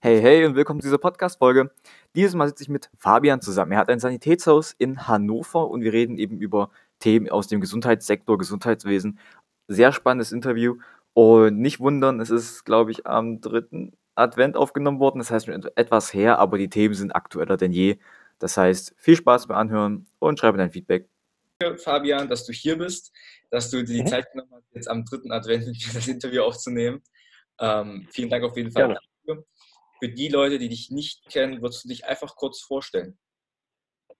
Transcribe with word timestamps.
Hey, 0.00 0.20
hey 0.20 0.44
und 0.44 0.54
willkommen 0.54 0.80
zu 0.80 0.86
dieser 0.86 0.98
Podcast-Folge. 0.98 1.72
Dieses 2.14 2.36
Mal 2.36 2.46
sitze 2.46 2.62
ich 2.62 2.68
mit 2.68 2.88
Fabian 2.98 3.40
zusammen. 3.40 3.72
Er 3.72 3.78
hat 3.78 3.88
ein 3.88 3.98
Sanitätshaus 3.98 4.72
in 4.78 5.08
Hannover 5.08 5.68
und 5.68 5.82
wir 5.82 5.92
reden 5.92 6.18
eben 6.18 6.38
über 6.38 6.70
Themen 7.00 7.28
aus 7.28 7.48
dem 7.48 7.60
Gesundheitssektor, 7.60 8.38
Gesundheitswesen. 8.38 9.18
Sehr 9.66 9.90
spannendes 9.90 10.30
Interview 10.30 10.76
und 11.14 11.58
nicht 11.58 11.80
wundern, 11.80 12.20
es 12.20 12.30
ist, 12.30 12.64
glaube 12.64 12.92
ich, 12.92 13.08
am 13.08 13.40
dritten 13.40 13.92
Advent 14.14 14.56
aufgenommen 14.56 15.00
worden. 15.00 15.18
Das 15.18 15.32
heißt 15.32 15.46
schon 15.46 15.68
etwas 15.74 16.14
her, 16.14 16.38
aber 16.38 16.58
die 16.58 16.70
Themen 16.70 16.94
sind 16.94 17.10
aktueller 17.16 17.56
denn 17.56 17.72
je. 17.72 17.98
Das 18.38 18.56
heißt, 18.56 18.94
viel 18.98 19.16
Spaß 19.16 19.48
beim 19.48 19.56
Anhören 19.56 20.06
und 20.20 20.38
schreibe 20.38 20.58
dein 20.58 20.70
Feedback. 20.70 21.08
Fabian, 21.76 22.28
dass 22.28 22.46
du 22.46 22.52
hier 22.52 22.78
bist, 22.78 23.12
dass 23.50 23.68
du 23.68 23.78
dir 23.78 23.94
die 23.94 24.02
mhm. 24.02 24.06
Zeit 24.06 24.30
genommen 24.30 24.52
hast, 24.52 24.72
jetzt 24.74 24.88
am 24.88 25.04
dritten 25.04 25.32
Advent 25.32 25.66
mit 25.66 25.84
mir 25.84 25.92
das 25.92 26.06
Interview 26.06 26.42
aufzunehmen. 26.42 27.02
Ähm, 27.58 28.06
vielen 28.12 28.30
Dank 28.30 28.44
auf 28.44 28.56
jeden 28.56 28.70
Fall. 28.70 28.84
Gerne. 28.84 29.00
Für 30.00 30.08
die 30.08 30.28
Leute, 30.28 30.58
die 30.58 30.68
dich 30.68 30.90
nicht 30.90 31.28
kennen, 31.30 31.60
würdest 31.60 31.84
du 31.84 31.88
dich 31.88 32.04
einfach 32.04 32.36
kurz 32.36 32.60
vorstellen? 32.60 33.18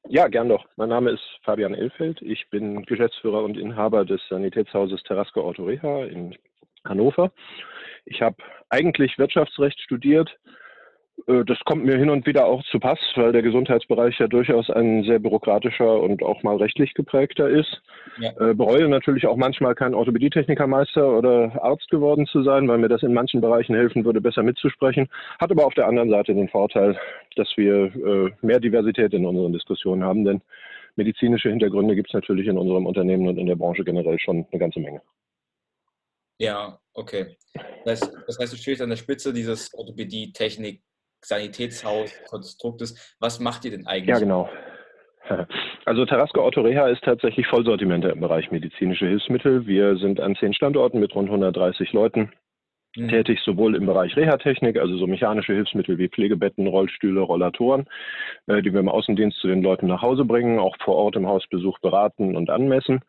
Ja, 0.09 0.27
gern 0.29 0.49
doch. 0.49 0.65
Mein 0.77 0.89
Name 0.89 1.11
ist 1.11 1.23
Fabian 1.45 1.75
Elfeld. 1.75 2.23
Ich 2.23 2.49
bin 2.51 2.85
Geschäftsführer 2.85 3.43
und 3.45 3.57
Inhaber 3.59 4.05
des 4.05 4.21
Sanitätshauses 4.29 5.03
Terrasco 5.03 5.43
Autoreha 5.43 6.05
in 6.05 6.37
Hannover. 6.85 7.33
Ich 8.07 8.23
habe 8.23 8.37
eigentlich 8.71 9.19
Wirtschaftsrecht 9.19 9.79
studiert, 9.81 10.35
das 11.27 11.59
kommt 11.65 11.85
mir 11.85 11.97
hin 11.97 12.11
und 12.11 12.27
wieder 12.27 12.47
auch 12.47 12.63
zu 12.71 12.79
Pass, 12.79 12.99
weil 13.17 13.33
der 13.33 13.43
Gesundheitsbereich 13.43 14.19
ja 14.19 14.29
durchaus 14.29 14.71
ein 14.71 15.03
sehr 15.05 15.19
bürokratischer 15.19 16.01
und 16.01 16.23
auch 16.23 16.43
mal 16.43 16.57
rechtlich 16.57 16.95
geprägter 16.95 17.49
ist. 17.49 17.83
Ja. 18.19 18.31
Äh, 18.39 18.55
bereue 18.55 18.89
natürlich 18.89 19.27
auch 19.27 19.37
manchmal 19.37 19.75
kein 19.75 19.95
Orthopädietechnikermeister 19.95 21.07
oder 21.07 21.63
Arzt 21.63 21.89
geworden 21.91 22.27
zu 22.27 22.43
sein, 22.43 22.69
weil 22.69 22.79
mir 22.79 22.89
das 22.89 23.03
in 23.03 23.13
manchen 23.13 23.41
Bereichen 23.41 23.75
helfen 23.75 24.05
würde, 24.05 24.21
besser 24.21 24.43
mitzusprechen. 24.43 25.09
Hat 25.39 25.51
aber 25.51 25.67
auf 25.67 25.75
der 25.75 25.87
anderen 25.87 26.11
Seite 26.11 26.35
den 26.35 26.49
Vorteil, 26.49 26.99
dass 27.37 27.49
wir 27.57 27.95
äh, 27.95 28.31
mehr 28.41 28.61
Diversität 28.61 29.13
in 29.13 29.27
unseren 29.27 29.53
Diskussionen 29.53 30.05
haben, 30.05 30.25
denn 30.25 30.41
medizinische 30.97 31.51
Hintergründe 31.51 31.95
gibt 31.95 32.09
es 32.09 32.15
natürlich 32.15 32.47
in 32.47 32.59
unserem 32.59 32.87
Unternehmen 32.87 33.29
und 33.29 33.39
in 33.39 33.47
der 33.47 33.57
Branche 33.57 33.85
generell 33.85 34.19
schon 34.19 34.47
eine 34.51 34.59
ganze 34.59 34.81
Menge. 34.81 35.03
Ja, 36.41 36.79
okay. 36.95 37.37
Das 37.85 38.01
heißt, 38.01 38.17
das 38.27 38.39
heißt 38.39 38.53
du 38.53 38.57
stehst 38.57 38.83
an 38.83 38.91
der 38.91 38.97
Spitze 38.97 39.33
dieses 39.33 39.75
Orthopädie-Technik 39.75 40.83
Sanitätshaus, 41.21 42.13
Konstruktes. 42.29 43.17
Was 43.21 43.41
macht 43.41 43.65
ihr 43.65 43.73
denn 43.73 43.87
eigentlich? 43.87 44.09
Ja, 44.09 44.19
genau. 44.19 44.49
Also 45.85 46.05
Tarasco 46.05 46.43
Autoreha 46.43 46.89
ist 46.89 47.03
tatsächlich 47.03 47.47
Vollsortimenter 47.47 48.11
im 48.13 48.21
Bereich 48.21 48.51
medizinische 48.51 49.07
Hilfsmittel. 49.07 49.67
Wir 49.67 49.97
sind 49.97 50.21
an 50.21 50.37
zehn 50.37 50.53
Standorten 50.55 51.01
mit 51.01 51.15
rund 51.15 51.29
130 51.29 51.93
Leuten 51.93 52.31
mhm. 52.97 53.09
tätig, 53.09 53.41
sowohl 53.45 53.75
im 53.75 53.87
Bereich 53.87 54.17
Reha-Technik, 54.17 54.79
also 54.79 54.97
so 54.97 55.07
mechanische 55.07 55.55
Hilfsmittel 55.55 55.99
wie 55.99 56.09
Pflegebetten, 56.09 56.67
Rollstühle, 56.67 57.21
Rollatoren, 57.21 57.87
äh, 58.47 58.63
die 58.63 58.73
wir 58.73 58.81
im 58.81 58.89
Außendienst 58.89 59.39
zu 59.39 59.49
den 59.49 59.63
Leuten 59.63 59.87
nach 59.87 60.03
Hause 60.03 60.25
bringen, 60.25 60.59
auch 60.59 60.77
vor 60.85 60.97
Ort 60.97 61.17
im 61.17 61.27
Hausbesuch 61.27 61.79
beraten 61.81 62.37
und 62.37 62.51
anmessen. 62.51 63.01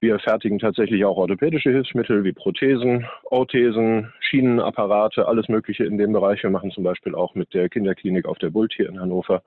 Wir 0.00 0.18
fertigen 0.18 0.58
tatsächlich 0.58 1.04
auch 1.04 1.16
orthopädische 1.16 1.70
Hilfsmittel 1.70 2.24
wie 2.24 2.32
Prothesen, 2.32 3.06
Orthesen, 3.24 4.12
Schienenapparate, 4.28 5.26
alles 5.26 5.48
Mögliche 5.48 5.84
in 5.84 5.98
dem 5.98 6.12
Bereich. 6.12 6.42
Wir 6.42 6.50
machen 6.50 6.70
zum 6.70 6.84
Beispiel 6.84 7.14
auch 7.14 7.34
mit 7.34 7.54
der 7.54 7.68
Kinderklinik 7.68 8.26
auf 8.26 8.38
der 8.38 8.50
Bult 8.50 8.72
hier 8.74 8.88
in 8.88 9.00
Hannover 9.00 9.42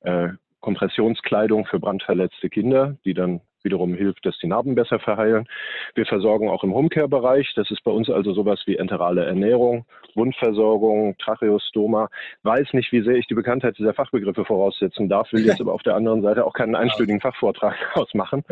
äh, 0.00 0.28
Kompressionskleidung 0.60 1.66
für 1.66 1.80
brandverletzte 1.80 2.48
Kinder, 2.50 2.96
die 3.04 3.14
dann 3.14 3.40
wiederum 3.64 3.94
hilft, 3.94 4.24
dass 4.26 4.38
die 4.38 4.46
Narben 4.46 4.74
besser 4.74 4.98
verheilen. 4.98 5.46
Wir 5.94 6.06
versorgen 6.06 6.48
auch 6.48 6.64
im 6.64 6.74
Homecare-Bereich. 6.74 7.52
Das 7.56 7.70
ist 7.70 7.82
bei 7.84 7.90
uns 7.90 8.08
also 8.10 8.32
sowas 8.32 8.60
wie 8.66 8.76
enterale 8.76 9.24
Ernährung, 9.24 9.84
Wundversorgung, 10.14 11.16
Tracheostoma. 11.18 12.08
Weiß 12.42 12.72
nicht, 12.72 12.92
wie 12.92 13.02
sehr 13.02 13.16
ich 13.16 13.26
die 13.26 13.34
Bekanntheit 13.34 13.78
dieser 13.78 13.94
Fachbegriffe 13.94 14.44
voraussetzen 14.44 15.08
darf, 15.08 15.32
will 15.32 15.44
jetzt 15.44 15.60
aber 15.60 15.72
auf 15.72 15.82
der 15.82 15.94
anderen 15.94 16.22
Seite 16.22 16.44
auch 16.44 16.52
keinen 16.52 16.74
einstündigen 16.74 17.20
Fachvortrag 17.20 17.76
ausmachen. 17.94 18.44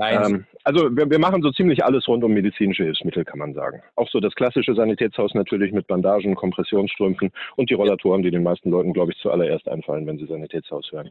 Ähm, 0.00 0.46
also 0.64 0.96
wir, 0.96 1.08
wir, 1.10 1.18
machen 1.18 1.42
so 1.42 1.50
ziemlich 1.50 1.84
alles 1.84 2.06
rund 2.08 2.24
um 2.24 2.32
medizinische 2.32 2.84
Hilfsmittel, 2.84 3.24
kann 3.24 3.38
man 3.38 3.54
sagen. 3.54 3.82
Auch 3.94 4.08
so 4.08 4.20
das 4.20 4.34
klassische 4.34 4.74
Sanitätshaus 4.74 5.34
natürlich 5.34 5.72
mit 5.72 5.86
Bandagen, 5.86 6.34
Kompressionsstrümpfen 6.34 7.30
und 7.56 7.70
die 7.70 7.74
Rollatoren, 7.74 8.22
die 8.22 8.30
den 8.30 8.42
meisten 8.42 8.70
Leuten, 8.70 8.92
glaube 8.92 9.12
ich, 9.12 9.18
zuallererst 9.18 9.68
einfallen, 9.68 10.06
wenn 10.06 10.18
sie 10.18 10.26
Sanitätshaus 10.26 10.90
hören. 10.92 11.10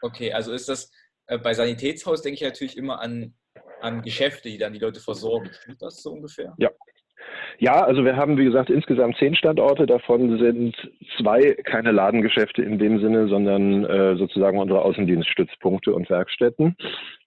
Okay, 0.00 0.32
also 0.32 0.52
ist 0.52 0.68
das 0.68 0.92
bei 1.36 1.52
Sanitätshaus 1.52 2.22
denke 2.22 2.36
ich 2.36 2.42
natürlich 2.42 2.76
immer 2.76 3.00
an, 3.00 3.34
an 3.80 4.02
Geschäfte, 4.02 4.48
die 4.48 4.58
dann 4.58 4.72
die 4.72 4.78
Leute 4.78 5.00
versorgen. 5.00 5.50
Stimmt 5.52 5.82
das 5.82 6.02
so 6.02 6.12
ungefähr? 6.12 6.54
Ja. 6.58 6.70
Ja, 7.58 7.84
also 7.84 8.04
wir 8.04 8.16
haben, 8.16 8.38
wie 8.38 8.44
gesagt, 8.44 8.70
insgesamt 8.70 9.16
zehn 9.18 9.34
Standorte. 9.34 9.86
Davon 9.86 10.38
sind 10.38 10.76
zwei 11.18 11.54
keine 11.64 11.90
Ladengeschäfte 11.90 12.62
in 12.62 12.78
dem 12.78 13.00
Sinne, 13.00 13.28
sondern 13.28 13.84
äh, 13.84 14.16
sozusagen 14.16 14.58
unsere 14.58 14.82
Außendienststützpunkte 14.82 15.92
und 15.92 16.08
Werkstätten. 16.08 16.76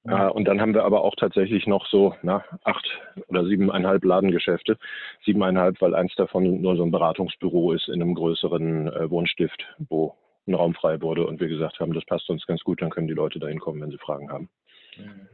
Ja. 0.06 0.28
Äh, 0.28 0.32
und 0.32 0.46
dann 0.46 0.62
haben 0.62 0.74
wir 0.74 0.86
aber 0.86 1.04
auch 1.04 1.16
tatsächlich 1.16 1.68
noch 1.68 1.86
so 1.88 2.16
na, 2.24 2.44
acht 2.64 2.88
oder 3.28 3.46
siebeneinhalb 3.46 4.04
Ladengeschäfte. 4.06 4.78
Siebeneinhalb, 5.26 5.82
weil 5.82 5.94
eins 5.94 6.16
davon 6.16 6.62
nur 6.62 6.78
so 6.78 6.84
ein 6.84 6.92
Beratungsbüro 6.92 7.74
ist 7.74 7.90
in 7.90 8.02
einem 8.02 8.16
größeren 8.16 8.88
äh, 8.88 9.10
Wohnstift, 9.10 9.64
wo 9.90 10.16
ein 10.52 10.56
Raum 10.56 10.74
frei 10.74 11.02
wurde 11.02 11.26
und 11.26 11.40
wir 11.40 11.48
gesagt 11.48 11.80
haben, 11.80 11.94
das 11.94 12.06
passt 12.06 12.30
uns 12.30 12.46
ganz 12.46 12.62
gut, 12.62 12.82
dann 12.82 12.90
können 12.90 13.08
die 13.08 13.14
Leute 13.14 13.40
da 13.40 13.48
hinkommen, 13.48 13.82
wenn 13.82 13.92
sie 13.92 13.98
Fragen 13.98 14.32
haben. 14.32 14.50
Mhm. 14.98 15.28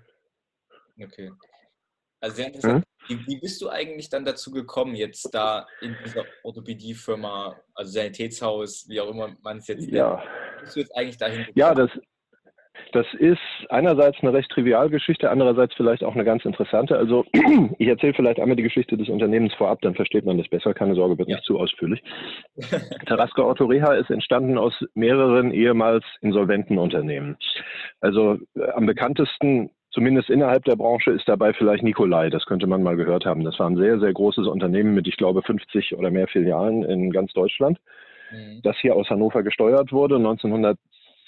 Okay. 1.04 1.32
Also 2.20 2.36
sehr 2.38 2.48
interessant. 2.48 2.84
Mhm. 3.10 3.20
Wie, 3.20 3.28
wie, 3.28 3.40
bist 3.40 3.62
du 3.62 3.70
eigentlich 3.70 4.10
dann 4.10 4.26
dazu 4.26 4.52
gekommen, 4.52 4.96
jetzt 4.96 5.34
da 5.34 5.68
in 5.82 5.96
dieser 6.04 6.26
Orthopädiefirma, 6.44 7.60
also 7.74 7.92
Sanitätshaus, 7.92 8.88
wie 8.90 9.00
auch 9.00 9.10
immer 9.10 9.36
man 9.42 9.58
es 9.58 9.68
jetzt 9.68 9.88
ja. 9.90 10.18
nennt, 10.18 10.62
bist 10.62 10.76
du 10.76 10.80
jetzt 10.80 10.96
eigentlich 10.96 11.18
dahin 11.18 11.40
gekommen? 11.40 11.54
Ja, 11.56 11.74
das, 11.74 11.92
das 12.92 13.06
ist 13.14 13.40
einerseits 13.70 14.18
eine 14.22 14.34
recht 14.34 14.50
trivial 14.50 14.90
Geschichte, 14.90 15.30
andererseits 15.30 15.74
vielleicht 15.76 16.04
auch 16.04 16.16
eine 16.16 16.24
ganz 16.24 16.46
interessante. 16.46 16.98
Also 16.98 17.26
ich 17.80 17.88
erzähle 17.88 18.14
vielleicht 18.14 18.40
einmal 18.40 18.56
die 18.56 18.64
Geschichte 18.64 18.98
des 18.98 19.10
Unternehmens 19.10 19.54
vorab, 19.54 19.82
dann 19.82 19.96
versteht 19.96 20.26
man 20.26 20.38
das 20.38 20.48
besser. 20.48 20.74
Keine 20.74 20.96
Sorge, 20.96 21.18
wird 21.18 21.30
ja. 21.30 21.36
nicht 21.36 21.46
zu 21.46 21.60
ausführlich. 21.60 22.02
Tarasco 23.06 23.44
Autoreha 23.44 23.94
ist 23.94 24.10
entstanden 24.10 24.58
aus 24.58 24.74
mehreren 24.94 25.52
ehemals 25.52 26.06
insolventen 26.22 26.78
Unternehmen. 26.78 27.38
Also 28.02 28.38
äh, 28.56 28.70
am 28.74 28.86
bekanntesten 28.86 29.70
zumindest 29.92 30.30
innerhalb 30.30 30.64
der 30.66 30.76
Branche 30.76 31.12
ist 31.12 31.28
dabei 31.28 31.54
vielleicht 31.54 31.84
Nikolai, 31.84 32.30
das 32.30 32.46
könnte 32.46 32.68
man 32.68 32.84
mal 32.84 32.96
gehört 32.96 33.26
haben. 33.26 33.44
Das 33.44 33.58
war 33.60 33.68
ein 33.68 33.78
sehr, 33.78 34.00
sehr 34.00 34.14
großes 34.14 34.48
Unternehmen 34.48 34.94
mit, 34.94 35.08
ich 35.08 35.18
glaube, 35.18 35.42
50 35.42 35.96
oder 35.98 36.12
mehr 36.12 36.28
Filialen 36.28 36.84
in 36.84 37.12
ganz 37.12 37.34
Deutschland, 37.34 37.80
mhm. 38.32 38.62
das 38.64 38.78
hier 38.78 38.96
aus 38.96 39.10
Hannover 39.10 39.42
gesteuert 39.42 39.92
wurde. 39.92 40.18
1900 40.18 40.78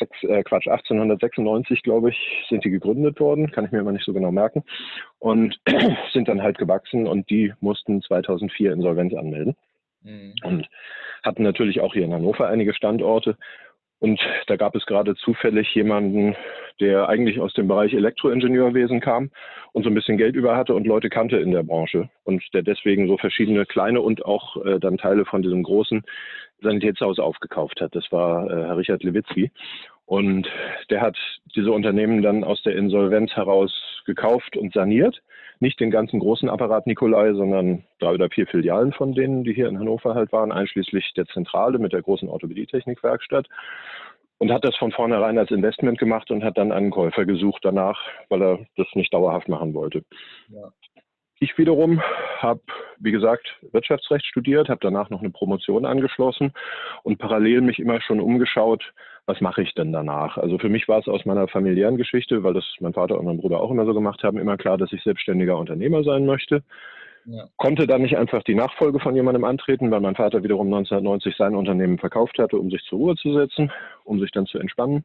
äh, 0.01 0.43
Quatsch, 0.43 0.67
1896, 0.67 1.83
glaube 1.83 2.09
ich, 2.09 2.45
sind 2.49 2.63
die 2.63 2.69
gegründet 2.69 3.19
worden, 3.19 3.51
kann 3.51 3.65
ich 3.65 3.71
mir 3.71 3.79
immer 3.79 3.91
nicht 3.91 4.05
so 4.05 4.13
genau 4.13 4.31
merken, 4.31 4.63
und 5.19 5.59
sind 6.13 6.27
dann 6.27 6.41
halt 6.41 6.57
gewachsen 6.57 7.07
und 7.07 7.29
die 7.29 7.53
mussten 7.59 8.01
2004 8.01 8.73
Insolvenz 8.73 9.13
anmelden 9.13 9.55
mhm. 10.03 10.33
und 10.43 10.69
hatten 11.23 11.43
natürlich 11.43 11.81
auch 11.81 11.93
hier 11.93 12.05
in 12.05 12.13
Hannover 12.13 12.47
einige 12.47 12.73
Standorte. 12.73 13.37
Und 13.99 14.19
da 14.47 14.55
gab 14.55 14.75
es 14.75 14.85
gerade 14.85 15.15
zufällig 15.15 15.73
jemanden, 15.75 16.35
der 16.79 17.09
eigentlich 17.09 17.39
aus 17.39 17.53
dem 17.53 17.67
Bereich 17.67 17.93
Elektroingenieurwesen 17.93 19.01
kam 19.01 19.29
und 19.73 19.83
so 19.83 19.89
ein 19.89 19.93
bisschen 19.93 20.17
Geld 20.17 20.35
über 20.35 20.55
hatte 20.55 20.73
und 20.73 20.87
Leute 20.87 21.09
kannte 21.09 21.37
in 21.37 21.51
der 21.51 21.63
Branche 21.63 22.09
und 22.23 22.41
der 22.53 22.61
deswegen 22.61 23.07
so 23.07 23.17
verschiedene 23.17 23.65
kleine 23.65 24.01
und 24.01 24.25
auch 24.25 24.63
äh, 24.65 24.79
dann 24.79 24.97
Teile 24.97 25.25
von 25.25 25.41
diesem 25.41 25.63
großen 25.63 26.03
Sanitätshaus 26.61 27.19
aufgekauft 27.19 27.81
hat. 27.81 27.93
Das 27.95 28.09
war 28.11 28.49
äh, 28.49 28.67
Herr 28.67 28.77
Richard 28.77 29.03
Lewitzki. 29.03 29.51
Und 30.05 30.47
der 30.89 31.01
hat 31.01 31.17
diese 31.55 31.71
Unternehmen 31.71 32.21
dann 32.23 32.43
aus 32.43 32.63
der 32.63 32.75
Insolvenz 32.75 33.31
heraus 33.35 33.71
gekauft 34.05 34.57
und 34.57 34.73
saniert. 34.73 35.21
Nicht 35.59 35.79
den 35.79 35.91
ganzen 35.91 36.19
großen 36.19 36.49
Apparat 36.49 36.87
Nikolai, 36.87 37.33
sondern 37.33 37.83
drei 37.99 38.13
oder 38.13 38.29
vier 38.29 38.47
Filialen 38.47 38.93
von 38.93 39.13
denen, 39.13 39.43
die 39.43 39.53
hier 39.53 39.67
in 39.67 39.77
Hannover 39.77 40.15
halt 40.15 40.31
waren, 40.31 40.51
einschließlich 40.51 41.13
der 41.15 41.25
Zentrale 41.25 41.79
mit 41.79 41.93
der 41.93 42.01
großen 42.01 42.29
Orthopädietechnikwerkstatt. 42.29 43.47
Und 44.37 44.53
hat 44.53 44.63
das 44.63 44.77
von 44.77 44.93
vornherein 44.93 45.37
als 45.37 45.51
Investment 45.51 45.99
gemacht 45.99 46.31
und 46.31 46.45
hat 46.45 46.57
dann 46.57 46.71
einen 46.71 46.91
Käufer 46.91 47.25
gesucht 47.25 47.59
danach, 47.63 47.99
weil 48.29 48.41
er 48.41 48.59
das 48.77 48.87
nicht 48.93 49.13
dauerhaft 49.13 49.49
machen 49.49 49.73
wollte. 49.73 50.03
Ja. 50.47 50.71
Ich 51.41 51.57
wiederum 51.57 52.01
habe, 52.39 52.61
wie 52.99 53.11
gesagt, 53.11 53.47
Wirtschaftsrecht 53.71 54.25
studiert, 54.25 54.67
habe 54.67 54.81
danach 54.81 55.09
noch 55.09 55.21
eine 55.21 55.29
Promotion 55.29 55.85
angeschlossen 55.85 56.53
und 57.03 57.17
parallel 57.17 57.61
mich 57.61 57.79
immer 57.79 58.01
schon 58.01 58.19
umgeschaut, 58.19 58.93
was 59.29 59.41
mache 59.41 59.61
ich 59.61 59.75
denn 59.75 59.93
danach? 59.93 60.39
Also 60.39 60.57
für 60.57 60.69
mich 60.69 60.87
war 60.87 60.97
es 60.97 61.07
aus 61.07 61.23
meiner 61.23 61.47
familiären 61.47 61.97
Geschichte, 61.97 62.43
weil 62.43 62.55
das 62.55 62.65
mein 62.79 62.93
Vater 62.93 63.19
und 63.19 63.25
mein 63.25 63.37
Bruder 63.37 63.61
auch 63.61 63.69
immer 63.69 63.85
so 63.85 63.93
gemacht 63.93 64.23
haben, 64.23 64.39
immer 64.39 64.57
klar, 64.57 64.79
dass 64.79 64.91
ich 64.91 65.03
selbstständiger 65.03 65.55
Unternehmer 65.55 66.03
sein 66.03 66.25
möchte. 66.25 66.63
Ja. 67.25 67.45
Konnte 67.57 67.85
dann 67.85 68.01
nicht 68.01 68.17
einfach 68.17 68.41
die 68.41 68.55
Nachfolge 68.55 68.99
von 68.99 69.15
jemandem 69.15 69.43
antreten, 69.43 69.91
weil 69.91 70.01
mein 70.01 70.15
Vater 70.15 70.43
wiederum 70.43 70.65
1990 70.73 71.35
sein 71.37 71.55
Unternehmen 71.55 71.99
verkauft 71.99 72.39
hatte, 72.39 72.57
um 72.57 72.71
sich 72.71 72.81
zur 72.85 72.97
Ruhe 72.97 73.15
zu 73.17 73.31
setzen, 73.35 73.71
um 74.03 74.19
sich 74.19 74.31
dann 74.31 74.47
zu 74.47 74.57
entspannen. 74.57 75.03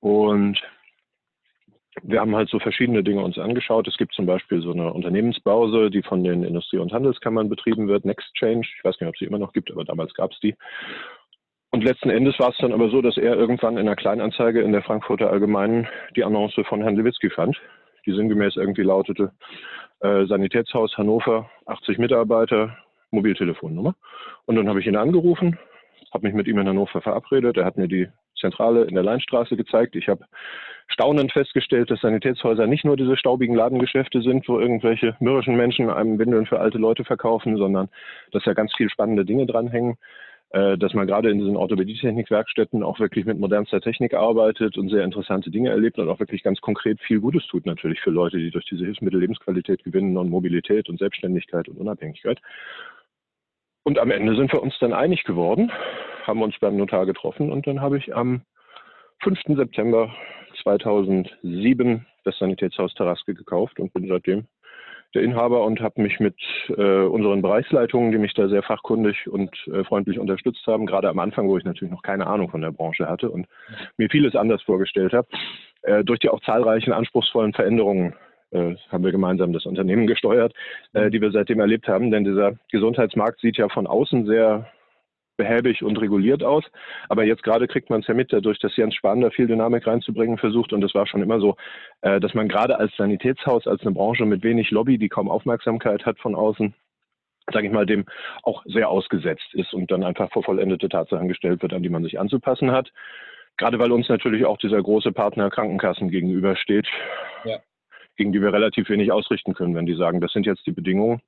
Und 0.00 0.58
wir 2.02 2.20
haben 2.20 2.34
halt 2.34 2.48
so 2.48 2.60
verschiedene 2.60 3.04
Dinge 3.04 3.22
uns 3.22 3.36
angeschaut. 3.36 3.86
Es 3.88 3.98
gibt 3.98 4.14
zum 4.14 4.24
Beispiel 4.24 4.62
so 4.62 4.72
eine 4.72 4.90
Unternehmensbörse, 4.90 5.90
die 5.90 6.02
von 6.02 6.24
den 6.24 6.44
Industrie- 6.44 6.78
und 6.78 6.94
Handelskammern 6.94 7.50
betrieben 7.50 7.88
wird, 7.88 8.06
Next 8.06 8.32
Change. 8.36 8.66
Ich 8.78 8.82
weiß 8.82 8.98
nicht, 8.98 9.08
ob 9.08 9.16
es 9.16 9.18
sie 9.18 9.26
immer 9.26 9.38
noch 9.38 9.52
gibt, 9.52 9.70
aber 9.70 9.84
damals 9.84 10.14
gab 10.14 10.32
es 10.32 10.40
die. 10.40 10.56
Und 11.72 11.84
letzten 11.84 12.10
Endes 12.10 12.38
war 12.38 12.50
es 12.50 12.56
dann 12.58 12.72
aber 12.72 12.90
so, 12.90 13.00
dass 13.00 13.16
er 13.16 13.36
irgendwann 13.36 13.74
in 13.76 13.86
einer 13.86 13.94
Kleinanzeige 13.94 14.60
in 14.60 14.72
der 14.72 14.82
Frankfurter 14.82 15.30
Allgemeinen 15.30 15.86
die 16.16 16.24
Annonce 16.24 16.60
von 16.68 16.82
Herrn 16.82 16.96
Lewitzki 16.96 17.30
fand, 17.30 17.56
die 18.06 18.12
sinngemäß 18.12 18.56
irgendwie 18.56 18.82
lautete, 18.82 19.32
äh, 20.00 20.26
Sanitätshaus 20.26 20.96
Hannover, 20.96 21.48
80 21.66 21.98
Mitarbeiter, 21.98 22.76
Mobiltelefonnummer. 23.12 23.94
Und 24.46 24.56
dann 24.56 24.68
habe 24.68 24.80
ich 24.80 24.86
ihn 24.86 24.96
angerufen, 24.96 25.58
habe 26.12 26.26
mich 26.26 26.34
mit 26.34 26.48
ihm 26.48 26.58
in 26.58 26.68
Hannover 26.68 27.00
verabredet. 27.00 27.56
Er 27.56 27.64
hat 27.64 27.76
mir 27.76 27.86
die 27.86 28.08
Zentrale 28.40 28.84
in 28.84 28.94
der 28.94 29.04
Leinstraße 29.04 29.56
gezeigt. 29.56 29.94
Ich 29.94 30.08
habe 30.08 30.24
staunend 30.88 31.32
festgestellt, 31.32 31.90
dass 31.90 32.00
Sanitätshäuser 32.00 32.66
nicht 32.66 32.84
nur 32.84 32.96
diese 32.96 33.16
staubigen 33.16 33.54
Ladengeschäfte 33.54 34.22
sind, 34.22 34.48
wo 34.48 34.58
irgendwelche 34.58 35.16
mürrischen 35.20 35.56
Menschen 35.56 35.88
einem 35.88 36.18
Windeln 36.18 36.46
für 36.46 36.58
alte 36.58 36.78
Leute 36.78 37.04
verkaufen, 37.04 37.56
sondern 37.56 37.88
dass 38.32 38.42
da 38.42 38.54
ganz 38.54 38.74
viel 38.76 38.90
spannende 38.90 39.24
Dinge 39.24 39.46
dranhängen. 39.46 39.98
Äh, 40.52 40.76
dass 40.78 40.94
man 40.94 41.06
gerade 41.06 41.30
in 41.30 41.38
diesen 41.38 41.56
Orthopädie-Technik-Werkstätten 41.56 42.82
auch 42.82 42.98
wirklich 42.98 43.24
mit 43.24 43.38
modernster 43.38 43.80
Technik 43.80 44.14
arbeitet 44.14 44.76
und 44.76 44.88
sehr 44.88 45.04
interessante 45.04 45.48
Dinge 45.48 45.70
erlebt 45.70 45.96
und 45.98 46.08
auch 46.08 46.18
wirklich 46.18 46.42
ganz 46.42 46.60
konkret 46.60 47.00
viel 47.00 47.20
Gutes 47.20 47.46
tut 47.46 47.66
natürlich 47.66 48.00
für 48.00 48.10
Leute, 48.10 48.38
die 48.38 48.50
durch 48.50 48.64
diese 48.64 48.84
Hilfsmittel 48.84 49.20
Lebensqualität 49.20 49.84
gewinnen 49.84 50.16
und 50.16 50.28
Mobilität 50.28 50.88
und 50.88 50.98
Selbstständigkeit 50.98 51.68
und 51.68 51.76
Unabhängigkeit. 51.76 52.40
Und 53.84 54.00
am 54.00 54.10
Ende 54.10 54.34
sind 54.34 54.52
wir 54.52 54.60
uns 54.60 54.76
dann 54.80 54.92
einig 54.92 55.22
geworden, 55.22 55.70
haben 56.24 56.42
uns 56.42 56.58
beim 56.58 56.76
Notar 56.76 57.06
getroffen 57.06 57.52
und 57.52 57.68
dann 57.68 57.80
habe 57.80 57.98
ich 57.98 58.14
am 58.16 58.42
5. 59.22 59.38
September 59.56 60.12
2007 60.62 62.06
das 62.24 62.36
Sanitätshaus 62.38 62.92
Taraske 62.94 63.34
gekauft 63.34 63.78
und 63.78 63.92
bin 63.92 64.08
seitdem 64.08 64.46
der 65.14 65.22
Inhaber 65.22 65.64
und 65.64 65.80
habe 65.80 66.02
mich 66.02 66.20
mit 66.20 66.36
äh, 66.68 67.02
unseren 67.02 67.42
Bereichsleitungen, 67.42 68.12
die 68.12 68.18
mich 68.18 68.34
da 68.34 68.48
sehr 68.48 68.62
fachkundig 68.62 69.28
und 69.28 69.50
äh, 69.72 69.84
freundlich 69.84 70.18
unterstützt 70.18 70.66
haben, 70.66 70.86
gerade 70.86 71.08
am 71.08 71.18
Anfang, 71.18 71.48
wo 71.48 71.58
ich 71.58 71.64
natürlich 71.64 71.92
noch 71.92 72.02
keine 72.02 72.26
Ahnung 72.26 72.50
von 72.50 72.60
der 72.60 72.70
Branche 72.70 73.06
hatte 73.06 73.30
und 73.30 73.46
mir 73.96 74.08
vieles 74.08 74.36
anders 74.36 74.62
vorgestellt 74.62 75.12
habe, 75.12 75.28
äh, 75.82 76.04
durch 76.04 76.20
die 76.20 76.28
auch 76.28 76.40
zahlreichen 76.40 76.92
anspruchsvollen 76.92 77.52
Veränderungen 77.52 78.14
äh, 78.52 78.74
haben 78.90 79.04
wir 79.04 79.12
gemeinsam 79.12 79.52
das 79.52 79.66
Unternehmen 79.66 80.06
gesteuert, 80.06 80.52
äh, 80.92 81.10
die 81.10 81.20
wir 81.20 81.30
seitdem 81.30 81.60
erlebt 81.60 81.88
haben. 81.88 82.10
Denn 82.10 82.24
dieser 82.24 82.54
Gesundheitsmarkt 82.70 83.40
sieht 83.40 83.56
ja 83.56 83.68
von 83.68 83.86
außen 83.86 84.26
sehr 84.26 84.66
behäbig 85.40 85.82
und 85.82 85.98
reguliert 85.98 86.44
aus. 86.44 86.64
Aber 87.08 87.24
jetzt 87.24 87.42
gerade 87.42 87.66
kriegt 87.66 87.88
man 87.88 88.00
es 88.00 88.06
ja 88.06 88.12
mit, 88.12 88.30
dadurch, 88.30 88.58
dass 88.58 88.76
Jens 88.76 88.94
Spahn 88.94 89.22
da 89.22 89.30
viel 89.30 89.46
Dynamik 89.46 89.86
reinzubringen 89.86 90.36
versucht. 90.36 90.74
Und 90.74 90.82
das 90.82 90.94
war 90.94 91.06
schon 91.06 91.22
immer 91.22 91.40
so, 91.40 91.56
äh, 92.02 92.20
dass 92.20 92.34
man 92.34 92.46
gerade 92.46 92.78
als 92.78 92.94
Sanitätshaus, 92.96 93.66
als 93.66 93.80
eine 93.80 93.92
Branche 93.92 94.26
mit 94.26 94.42
wenig 94.42 94.70
Lobby, 94.70 94.98
die 94.98 95.08
kaum 95.08 95.30
Aufmerksamkeit 95.30 96.04
hat 96.04 96.18
von 96.18 96.34
außen, 96.34 96.74
sage 97.50 97.66
ich 97.66 97.72
mal, 97.72 97.86
dem 97.86 98.04
auch 98.42 98.62
sehr 98.66 98.90
ausgesetzt 98.90 99.54
ist 99.54 99.72
und 99.72 99.90
dann 99.90 100.04
einfach 100.04 100.30
vor 100.30 100.42
vollendete 100.42 100.90
Tatsachen 100.90 101.28
gestellt 101.28 101.62
wird, 101.62 101.72
an 101.72 101.82
die 101.82 101.88
man 101.88 102.04
sich 102.04 102.20
anzupassen 102.20 102.70
hat. 102.70 102.90
Gerade 103.56 103.78
weil 103.78 103.92
uns 103.92 104.08
natürlich 104.08 104.44
auch 104.44 104.58
dieser 104.58 104.82
große 104.82 105.12
Partner 105.12 105.48
Krankenkassen 105.48 106.10
gegenübersteht, 106.10 106.86
ja. 107.44 107.58
gegen 108.16 108.32
die 108.32 108.42
wir 108.42 108.52
relativ 108.52 108.90
wenig 108.90 109.10
ausrichten 109.10 109.54
können, 109.54 109.74
wenn 109.74 109.86
die 109.86 109.96
sagen, 109.96 110.20
das 110.20 110.32
sind 110.32 110.44
jetzt 110.44 110.66
die 110.66 110.72
Bedingungen 110.72 111.22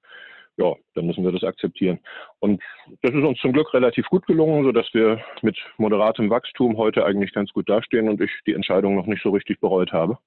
ja, 0.57 0.75
dann 0.95 1.07
müssen 1.07 1.25
wir 1.25 1.33
das 1.33 1.45
akzeptieren. 1.45 1.99
Und 2.41 2.63
das 3.03 3.15
ist 3.15 3.23
uns 3.23 3.39
zum 3.41 3.53
Glück 3.53 3.73
relativ 3.73 4.07
gut 4.09 4.27
gelungen, 4.27 4.65
sodass 4.65 4.87
wir 4.93 5.23
mit 5.41 5.57
moderatem 5.79 6.31
Wachstum 6.31 6.77
heute 6.77 7.05
eigentlich 7.05 7.33
ganz 7.33 7.53
gut 7.53 7.69
dastehen 7.69 8.09
und 8.09 8.21
ich 8.21 8.31
die 8.47 8.55
Entscheidung 8.55 8.95
noch 8.95 9.07
nicht 9.07 9.23
so 9.23 9.31
richtig 9.31 9.61
bereut 9.61 9.93
habe. 9.93 10.19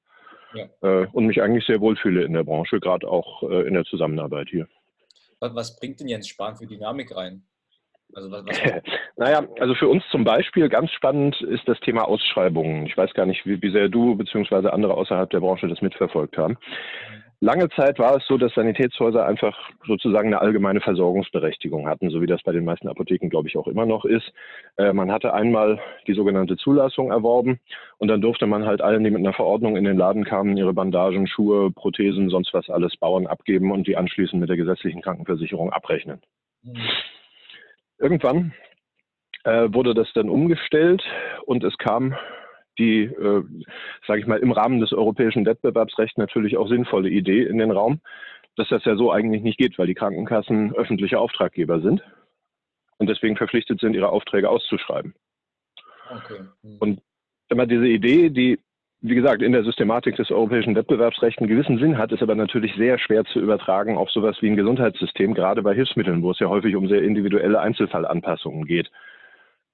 Ja. 0.53 0.65
Äh, 0.81 1.07
und 1.11 1.25
mich 1.25 1.41
eigentlich 1.41 1.65
sehr 1.65 1.81
wohlfühle 1.81 2.23
in 2.23 2.33
der 2.33 2.43
Branche, 2.43 2.79
gerade 2.79 3.07
auch 3.07 3.43
äh, 3.43 3.67
in 3.67 3.73
der 3.73 3.83
Zusammenarbeit 3.83 4.47
hier. 4.49 4.67
Was 5.39 5.77
bringt 5.79 5.99
denn 5.99 6.07
Jens 6.07 6.27
Spahn 6.27 6.55
für 6.55 6.65
Dynamik 6.65 7.15
rein? 7.15 7.43
Also 8.13 8.31
was, 8.31 8.45
was 8.45 8.57
naja, 9.17 9.45
also 9.59 9.75
für 9.75 9.89
uns 9.89 10.03
zum 10.09 10.23
Beispiel 10.23 10.69
ganz 10.69 10.91
spannend 10.91 11.39
ist 11.41 11.67
das 11.67 11.79
Thema 11.81 12.07
Ausschreibungen. 12.07 12.85
Ich 12.85 12.95
weiß 12.95 13.13
gar 13.13 13.25
nicht, 13.25 13.45
wie, 13.45 13.61
wie 13.61 13.71
sehr 13.71 13.89
du 13.89 14.15
bzw. 14.15 14.69
andere 14.69 14.93
außerhalb 14.93 15.29
der 15.29 15.41
Branche 15.41 15.67
das 15.67 15.81
mitverfolgt 15.81 16.37
haben. 16.37 16.53
Mhm. 16.53 17.24
Lange 17.45 17.69
Zeit 17.69 17.99
war 17.99 18.15
es 18.15 18.25
so, 18.25 18.39
dass 18.39 18.55
Sanitätshäuser 18.55 19.23
einfach 19.23 19.55
sozusagen 19.85 20.29
eine 20.29 20.41
allgemeine 20.41 20.81
Versorgungsberechtigung 20.81 21.87
hatten, 21.87 22.09
so 22.09 22.19
wie 22.19 22.25
das 22.25 22.41
bei 22.41 22.51
den 22.51 22.65
meisten 22.65 22.87
Apotheken, 22.87 23.29
glaube 23.29 23.47
ich, 23.47 23.55
auch 23.55 23.67
immer 23.67 23.85
noch 23.85 24.03
ist. 24.03 24.33
Äh, 24.77 24.93
man 24.93 25.11
hatte 25.11 25.31
einmal 25.31 25.79
die 26.07 26.15
sogenannte 26.15 26.57
Zulassung 26.57 27.11
erworben 27.11 27.59
und 27.99 28.07
dann 28.07 28.19
durfte 28.19 28.47
man 28.47 28.65
halt 28.65 28.81
allen, 28.81 29.03
die 29.03 29.11
mit 29.11 29.19
einer 29.19 29.33
Verordnung 29.33 29.77
in 29.77 29.83
den 29.83 29.95
Laden 29.95 30.23
kamen, 30.23 30.57
ihre 30.57 30.73
Bandagen, 30.73 31.27
Schuhe, 31.27 31.69
Prothesen, 31.69 32.29
sonst 32.29 32.51
was 32.51 32.67
alles 32.67 32.97
bauen, 32.97 33.27
abgeben 33.27 33.71
und 33.71 33.85
die 33.85 33.95
anschließend 33.95 34.39
mit 34.39 34.49
der 34.49 34.57
gesetzlichen 34.57 35.03
Krankenversicherung 35.03 35.71
abrechnen. 35.71 36.23
Mhm. 36.63 36.79
Irgendwann 37.99 38.53
äh, 39.43 39.67
wurde 39.71 39.93
das 39.93 40.11
dann 40.15 40.29
umgestellt 40.29 41.03
und 41.45 41.63
es 41.63 41.77
kam 41.77 42.15
die, 42.77 43.03
äh, 43.03 43.43
sage 44.07 44.19
ich 44.19 44.27
mal, 44.27 44.39
im 44.39 44.51
Rahmen 44.51 44.79
des 44.79 44.93
europäischen 44.93 45.45
Wettbewerbsrechts 45.45 46.17
natürlich 46.17 46.57
auch 46.57 46.67
sinnvolle 46.67 47.09
Idee 47.09 47.43
in 47.43 47.57
den 47.57 47.71
Raum, 47.71 48.01
dass 48.55 48.69
das 48.69 48.85
ja 48.85 48.95
so 48.95 49.11
eigentlich 49.11 49.43
nicht 49.43 49.57
geht, 49.57 49.77
weil 49.77 49.87
die 49.87 49.93
Krankenkassen 49.93 50.73
öffentliche 50.75 51.19
Auftraggeber 51.19 51.81
sind 51.81 52.01
und 52.97 53.09
deswegen 53.09 53.37
verpflichtet 53.37 53.79
sind, 53.79 53.95
ihre 53.95 54.09
Aufträge 54.09 54.49
auszuschreiben. 54.49 55.13
Okay. 56.09 56.41
Mhm. 56.63 56.77
Und 56.79 57.01
immer 57.49 57.65
diese 57.65 57.87
Idee, 57.87 58.29
die 58.29 58.59
wie 59.07 59.15
gesagt, 59.15 59.43
in 59.43 59.51
der 59.51 59.63
Systematik 59.63 60.15
des 60.15 60.31
europäischen 60.31 60.75
Wettbewerbsrechts 60.75 61.39
einen 61.39 61.49
gewissen 61.49 61.77
Sinn 61.77 61.97
hat, 61.97 62.11
ist 62.11 62.23
aber 62.23 62.33
natürlich 62.33 62.73
sehr 62.75 62.97
schwer 62.97 63.23
zu 63.25 63.39
übertragen 63.39 63.97
auf 63.97 64.09
sowas 64.09 64.37
wie 64.41 64.49
ein 64.49 64.55
Gesundheitssystem, 64.55 65.35
gerade 65.35 65.61
bei 65.61 65.75
Hilfsmitteln, 65.75 66.23
wo 66.23 66.31
es 66.31 66.39
ja 66.39 66.47
häufig 66.47 66.75
um 66.75 66.87
sehr 66.87 67.03
individuelle 67.03 67.59
Einzelfallanpassungen 67.59 68.65
geht 68.65 68.89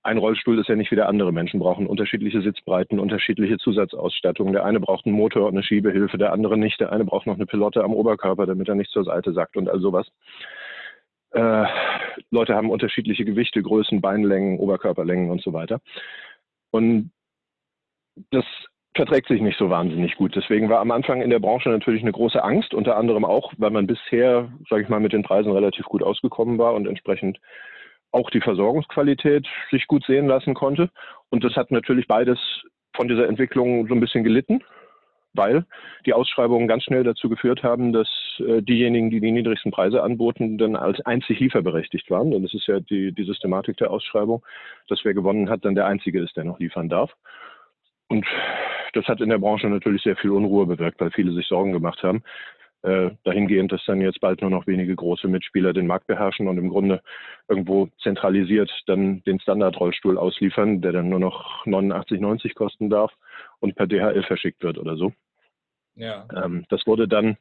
ein 0.03 0.17
Rollstuhl 0.17 0.59
ist 0.59 0.67
ja 0.67 0.75
nicht 0.75 0.91
wie 0.91 0.95
der 0.95 1.07
andere. 1.07 1.31
Menschen 1.31 1.59
brauchen 1.59 1.85
unterschiedliche 1.85 2.41
Sitzbreiten, 2.41 2.99
unterschiedliche 2.99 3.57
Zusatzausstattung. 3.57 4.51
Der 4.51 4.65
eine 4.65 4.79
braucht 4.79 5.05
einen 5.05 5.15
Motor 5.15 5.47
und 5.47 5.53
eine 5.53 5.63
Schiebehilfe, 5.63 6.17
der 6.17 6.33
andere 6.33 6.57
nicht. 6.57 6.79
Der 6.79 6.91
eine 6.91 7.05
braucht 7.05 7.27
noch 7.27 7.35
eine 7.35 7.45
Pilotte 7.45 7.83
am 7.83 7.93
Oberkörper, 7.93 8.47
damit 8.47 8.67
er 8.67 8.75
nicht 8.75 8.91
zur 8.91 9.03
Seite 9.03 9.31
sackt 9.33 9.57
und 9.57 9.69
all 9.69 9.79
sowas. 9.79 10.07
Äh, 11.31 11.65
Leute 12.31 12.55
haben 12.55 12.71
unterschiedliche 12.71 13.25
Gewichte, 13.25 13.61
Größen, 13.61 14.01
Beinlängen, 14.01 14.59
Oberkörperlängen 14.59 15.29
und 15.29 15.41
so 15.41 15.53
weiter. 15.53 15.79
Und 16.71 17.11
das 18.31 18.45
verträgt 18.95 19.27
sich 19.27 19.41
nicht 19.41 19.57
so 19.57 19.69
wahnsinnig 19.69 20.15
gut. 20.15 20.35
Deswegen 20.35 20.69
war 20.69 20.79
am 20.79 20.91
Anfang 20.91 21.21
in 21.21 21.29
der 21.29 21.39
Branche 21.39 21.69
natürlich 21.69 22.01
eine 22.01 22.11
große 22.11 22.43
Angst, 22.43 22.73
unter 22.73 22.97
anderem 22.97 23.23
auch, 23.23 23.53
weil 23.57 23.71
man 23.71 23.87
bisher, 23.87 24.51
sage 24.69 24.83
ich 24.83 24.89
mal, 24.89 24.99
mit 24.99 25.13
den 25.13 25.23
Preisen 25.23 25.51
relativ 25.51 25.85
gut 25.85 26.03
ausgekommen 26.03 26.57
war 26.57 26.73
und 26.73 26.87
entsprechend 26.87 27.39
auch 28.11 28.29
die 28.29 28.41
Versorgungsqualität 28.41 29.47
sich 29.69 29.87
gut 29.87 30.05
sehen 30.05 30.27
lassen 30.27 30.53
konnte. 30.53 30.89
Und 31.29 31.43
das 31.43 31.55
hat 31.55 31.71
natürlich 31.71 32.07
beides 32.07 32.39
von 32.93 33.07
dieser 33.07 33.27
Entwicklung 33.27 33.87
so 33.87 33.93
ein 33.93 33.99
bisschen 34.01 34.23
gelitten, 34.23 34.61
weil 35.33 35.65
die 36.05 36.13
Ausschreibungen 36.13 36.67
ganz 36.67 36.83
schnell 36.83 37.03
dazu 37.03 37.29
geführt 37.29 37.63
haben, 37.63 37.93
dass 37.93 38.09
äh, 38.39 38.61
diejenigen, 38.61 39.09
die 39.09 39.21
die 39.21 39.31
niedrigsten 39.31 39.71
Preise 39.71 40.03
anboten, 40.03 40.57
dann 40.57 40.75
als 40.75 40.99
einzig 41.05 41.39
lieferberechtigt 41.39 42.09
waren. 42.11 42.33
Und 42.33 42.43
das 42.43 42.53
ist 42.53 42.67
ja 42.67 42.79
die, 42.81 43.13
die 43.13 43.23
Systematik 43.23 43.77
der 43.77 43.91
Ausschreibung, 43.91 44.45
dass 44.89 45.05
wer 45.05 45.13
gewonnen 45.13 45.49
hat, 45.49 45.63
dann 45.63 45.75
der 45.75 45.85
Einzige 45.85 46.21
ist, 46.21 46.35
der 46.35 46.43
noch 46.43 46.59
liefern 46.59 46.89
darf. 46.89 47.11
Und 48.09 48.25
das 48.93 49.05
hat 49.05 49.21
in 49.21 49.29
der 49.29 49.37
Branche 49.37 49.69
natürlich 49.69 50.03
sehr 50.03 50.17
viel 50.17 50.31
Unruhe 50.31 50.65
bewirkt, 50.65 50.99
weil 50.99 51.11
viele 51.11 51.31
sich 51.31 51.47
Sorgen 51.47 51.71
gemacht 51.71 52.03
haben, 52.03 52.23
äh, 52.83 53.11
dahingehend, 53.23 53.71
dass 53.71 53.83
dann 53.85 54.01
jetzt 54.01 54.21
bald 54.21 54.41
nur 54.41 54.49
noch 54.49 54.67
wenige 54.67 54.95
große 54.95 55.27
Mitspieler 55.27 55.73
den 55.73 55.87
Markt 55.87 56.07
beherrschen 56.07 56.47
und 56.47 56.57
im 56.57 56.69
Grunde 56.69 57.01
irgendwo 57.47 57.89
zentralisiert 58.01 58.71
dann 58.87 59.21
den 59.23 59.39
Standardrollstuhl 59.39 60.17
ausliefern, 60.17 60.81
der 60.81 60.91
dann 60.91 61.09
nur 61.09 61.19
noch 61.19 61.65
89,90 61.65 62.55
kosten 62.55 62.89
darf 62.89 63.11
und 63.59 63.75
per 63.75 63.87
DHL 63.87 64.23
verschickt 64.23 64.63
wird 64.63 64.77
oder 64.77 64.95
so. 64.95 65.13
Ja. 65.95 66.25
Ähm, 66.35 66.65
das 66.69 66.87
wurde 66.87 67.07
dann 67.07 67.37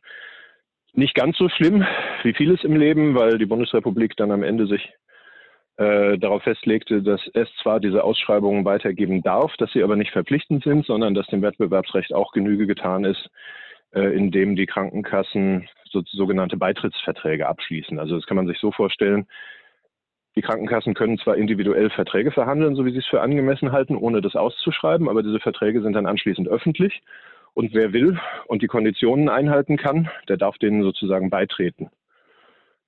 nicht 0.93 1.15
ganz 1.15 1.39
so 1.39 1.49
schlimm 1.49 1.87
wie 2.23 2.35
vieles 2.35 2.65
im 2.65 2.77
Leben, 2.77 3.15
weil 3.15 3.39
die 3.39 3.47
Bundesrepublik 3.47 4.17
dann 4.17 4.33
am 4.33 4.43
Ende 4.43 4.67
sich 4.67 4.93
äh, 5.77 6.19
darauf 6.19 6.43
festlegte, 6.43 7.03
dass 7.03 7.21
es 7.33 7.49
zwar 7.63 7.81
diese 7.81 8.05
Ausschreibungen 8.05 8.65
weitergeben 8.67 9.23
darf, 9.23 9.57
dass 9.57 9.73
sie 9.73 9.83
aber 9.83 9.97
nicht 9.97 10.11
verpflichtend 10.11 10.65
sind, 10.65 10.85
sondern 10.85 11.15
dass 11.15 11.27
dem 11.29 11.41
Wettbewerbsrecht 11.41 12.13
auch 12.13 12.33
Genüge 12.33 12.67
getan 12.67 13.05
ist, 13.05 13.31
äh, 13.93 14.15
in 14.17 14.31
dem 14.31 14.57
die 14.57 14.67
Krankenkassen 14.67 15.69
so, 15.91 16.03
sogenannte 16.07 16.57
Beitrittsverträge 16.57 17.47
abschließen. 17.47 17.99
Also 17.99 18.17
das 18.17 18.27
kann 18.27 18.37
man 18.37 18.47
sich 18.47 18.59
so 18.59 18.73
vorstellen, 18.73 19.27
die 20.37 20.43
Krankenkassen 20.43 20.95
können 20.95 21.19
zwar 21.19 21.37
individuell 21.37 21.91
Verträge 21.91 22.31
verhandeln, 22.31 22.77
so 22.77 22.85
wie 22.85 22.93
sie 22.93 22.99
es 22.99 23.07
für 23.07 23.21
angemessen 23.21 23.73
halten, 23.73 23.97
ohne 23.97 24.21
das 24.21 24.37
auszuschreiben, 24.37 25.09
aber 25.09 25.23
diese 25.23 25.41
Verträge 25.41 25.83
sind 25.83 25.95
dann 25.95 26.07
anschließend 26.07 26.49
öffentlich. 26.49 27.03
Und 27.53 27.75
wer 27.75 27.93
will 27.93 28.19
und 28.47 28.63
die 28.63 28.69
Konditionen 28.69 29.29
einhalten 29.29 29.77
kann, 29.77 30.09
der 30.29 30.37
darf 30.37 30.57
denen 30.59 30.83
sozusagen 30.83 31.31
beitreten. 31.31 31.91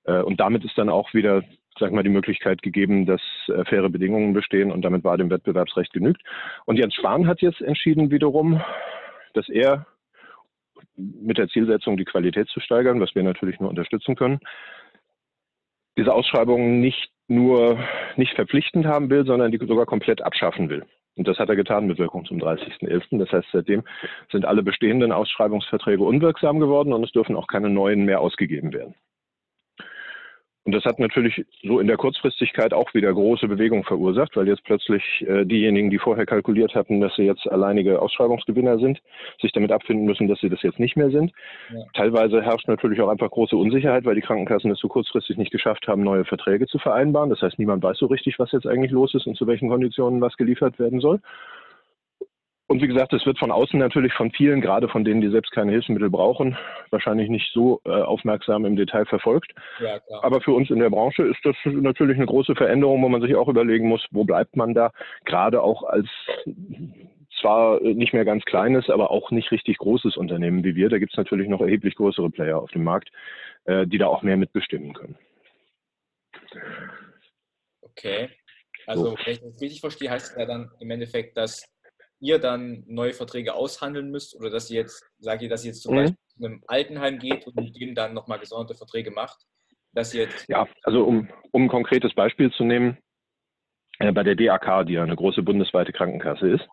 Äh, 0.04 0.22
und 0.22 0.38
damit 0.38 0.64
ist 0.64 0.78
dann 0.78 0.88
auch 0.88 1.12
wieder, 1.14 1.42
sag 1.80 1.90
mal, 1.90 2.04
die 2.04 2.10
Möglichkeit 2.10 2.62
gegeben, 2.62 3.06
dass 3.06 3.20
äh, 3.48 3.64
faire 3.64 3.90
Bedingungen 3.90 4.34
bestehen 4.34 4.70
und 4.70 4.82
damit 4.82 5.02
war 5.02 5.18
dem 5.18 5.30
Wettbewerbsrecht 5.30 5.92
genügt. 5.92 6.22
Und 6.64 6.76
Jens 6.76 6.94
Spahn 6.94 7.26
hat 7.26 7.40
jetzt 7.42 7.60
entschieden 7.60 8.12
wiederum, 8.12 8.62
dass 9.34 9.48
er 9.48 9.86
mit 10.96 11.38
der 11.38 11.48
Zielsetzung, 11.48 11.96
die 11.96 12.04
Qualität 12.04 12.48
zu 12.48 12.60
steigern, 12.60 13.00
was 13.00 13.14
wir 13.14 13.22
natürlich 13.22 13.60
nur 13.60 13.70
unterstützen 13.70 14.16
können, 14.16 14.40
diese 15.96 16.12
Ausschreibungen 16.12 16.80
nicht 16.80 17.10
nur 17.28 17.78
nicht 18.16 18.34
verpflichtend 18.34 18.86
haben 18.86 19.10
will, 19.10 19.24
sondern 19.24 19.52
die 19.52 19.58
sogar 19.58 19.86
komplett 19.86 20.22
abschaffen 20.22 20.68
will. 20.68 20.84
Und 21.16 21.28
das 21.28 21.38
hat 21.38 21.48
er 21.48 21.56
getan 21.56 21.86
mit 21.86 21.98
Wirkung 21.98 22.24
zum 22.24 22.38
30.11. 22.38 23.18
Das 23.18 23.30
heißt, 23.30 23.48
seitdem 23.52 23.82
sind 24.30 24.46
alle 24.46 24.62
bestehenden 24.62 25.12
Ausschreibungsverträge 25.12 26.02
unwirksam 26.02 26.58
geworden 26.58 26.92
und 26.92 27.04
es 27.04 27.12
dürfen 27.12 27.36
auch 27.36 27.46
keine 27.46 27.68
neuen 27.68 28.04
mehr 28.04 28.20
ausgegeben 28.20 28.72
werden. 28.72 28.94
Und 30.64 30.72
das 30.72 30.84
hat 30.84 31.00
natürlich 31.00 31.44
so 31.64 31.80
in 31.80 31.88
der 31.88 31.96
Kurzfristigkeit 31.96 32.72
auch 32.72 32.94
wieder 32.94 33.12
große 33.12 33.48
Bewegung 33.48 33.82
verursacht, 33.82 34.36
weil 34.36 34.46
jetzt 34.46 34.62
plötzlich 34.62 35.02
äh, 35.26 35.44
diejenigen, 35.44 35.90
die 35.90 35.98
vorher 35.98 36.24
kalkuliert 36.24 36.76
hatten, 36.76 37.00
dass 37.00 37.16
sie 37.16 37.24
jetzt 37.24 37.50
alleinige 37.50 38.00
Ausschreibungsgewinner 38.00 38.78
sind, 38.78 39.02
sich 39.40 39.50
damit 39.50 39.72
abfinden 39.72 40.06
müssen, 40.06 40.28
dass 40.28 40.38
sie 40.38 40.48
das 40.48 40.62
jetzt 40.62 40.78
nicht 40.78 40.96
mehr 40.96 41.10
sind. 41.10 41.32
Ja. 41.72 41.80
Teilweise 41.94 42.42
herrscht 42.42 42.68
natürlich 42.68 43.00
auch 43.00 43.08
einfach 43.08 43.30
große 43.30 43.56
Unsicherheit, 43.56 44.04
weil 44.04 44.14
die 44.14 44.20
Krankenkassen 44.20 44.70
es 44.70 44.78
so 44.78 44.86
kurzfristig 44.86 45.36
nicht 45.36 45.50
geschafft 45.50 45.88
haben, 45.88 46.04
neue 46.04 46.24
Verträge 46.24 46.68
zu 46.68 46.78
vereinbaren. 46.78 47.30
Das 47.30 47.42
heißt, 47.42 47.58
niemand 47.58 47.82
weiß 47.82 47.98
so 47.98 48.06
richtig, 48.06 48.38
was 48.38 48.52
jetzt 48.52 48.66
eigentlich 48.66 48.92
los 48.92 49.14
ist 49.14 49.26
und 49.26 49.36
zu 49.36 49.48
welchen 49.48 49.68
Konditionen 49.68 50.20
was 50.20 50.36
geliefert 50.36 50.78
werden 50.78 51.00
soll. 51.00 51.20
Und 52.72 52.80
wie 52.80 52.88
gesagt, 52.88 53.12
es 53.12 53.26
wird 53.26 53.38
von 53.38 53.50
außen 53.50 53.78
natürlich 53.78 54.14
von 54.14 54.30
vielen, 54.30 54.62
gerade 54.62 54.88
von 54.88 55.04
denen, 55.04 55.20
die 55.20 55.28
selbst 55.28 55.52
keine 55.52 55.72
Hilfsmittel 55.72 56.08
brauchen, 56.08 56.56
wahrscheinlich 56.88 57.28
nicht 57.28 57.52
so 57.52 57.82
äh, 57.84 57.90
aufmerksam 57.90 58.64
im 58.64 58.76
Detail 58.76 59.04
verfolgt. 59.04 59.52
Ja, 59.78 60.00
Aber 60.22 60.40
für 60.40 60.52
uns 60.52 60.70
in 60.70 60.78
der 60.78 60.88
Branche 60.88 61.22
ist 61.22 61.40
das 61.44 61.54
natürlich 61.66 62.16
eine 62.16 62.24
große 62.24 62.54
Veränderung, 62.54 63.02
wo 63.02 63.10
man 63.10 63.20
sich 63.20 63.34
auch 63.34 63.48
überlegen 63.48 63.88
muss, 63.88 64.06
wo 64.10 64.24
bleibt 64.24 64.56
man 64.56 64.72
da, 64.72 64.90
gerade 65.26 65.60
auch 65.60 65.82
als 65.82 66.08
zwar 67.42 67.78
nicht 67.82 68.14
mehr 68.14 68.24
ganz 68.24 68.42
kleines, 68.46 68.88
aber 68.88 69.10
auch 69.10 69.30
nicht 69.32 69.52
richtig 69.52 69.76
großes 69.76 70.16
Unternehmen 70.16 70.64
wie 70.64 70.74
wir. 70.74 70.88
Da 70.88 70.98
gibt 70.98 71.12
es 71.12 71.18
natürlich 71.18 71.50
noch 71.50 71.60
erheblich 71.60 71.94
größere 71.96 72.30
Player 72.30 72.56
auf 72.56 72.70
dem 72.70 72.84
Markt, 72.84 73.10
äh, 73.66 73.86
die 73.86 73.98
da 73.98 74.06
auch 74.06 74.22
mehr 74.22 74.38
mitbestimmen 74.38 74.94
können. 74.94 75.18
Okay. 77.82 78.30
Also, 78.86 79.10
so. 79.10 79.16
wenn 79.26 79.34
ich 79.34 79.40
das 79.42 79.60
richtig 79.60 79.80
verstehe, 79.82 80.10
heißt 80.10 80.30
es 80.30 80.38
ja 80.38 80.46
dann 80.46 80.70
im 80.80 80.90
Endeffekt, 80.90 81.36
dass 81.36 81.68
ihr 82.22 82.38
dann 82.38 82.84
neue 82.86 83.12
Verträge 83.12 83.54
aushandeln 83.54 84.10
müsst 84.10 84.34
oder 84.36 84.48
dass 84.48 84.70
ihr 84.70 84.80
jetzt, 84.80 85.04
sage 85.18 85.44
ich, 85.44 85.50
dass 85.50 85.64
ihr 85.64 85.72
jetzt 85.72 85.82
zum 85.82 85.94
mhm. 85.94 85.98
Beispiel 85.98 86.16
zu 86.28 86.44
einem 86.44 86.62
Altenheim 86.68 87.18
geht 87.18 87.46
und 87.46 87.56
mit 87.56 87.78
dem 87.78 87.94
dann 87.94 88.14
nochmal 88.14 88.38
gesonderte 88.38 88.78
Verträge 88.78 89.10
macht, 89.10 89.44
dass 89.92 90.14
ihr 90.14 90.22
jetzt... 90.22 90.48
Ja, 90.48 90.66
also 90.84 91.04
um, 91.04 91.28
um 91.50 91.64
ein 91.64 91.68
konkretes 91.68 92.14
Beispiel 92.14 92.50
zu 92.52 92.64
nehmen, 92.64 92.96
äh, 93.98 94.12
bei 94.12 94.22
der 94.22 94.36
DAK, 94.36 94.86
die 94.86 94.94
ja 94.94 95.02
eine 95.02 95.16
große 95.16 95.42
bundesweite 95.42 95.92
Krankenkasse 95.92 96.48
ist, 96.48 96.66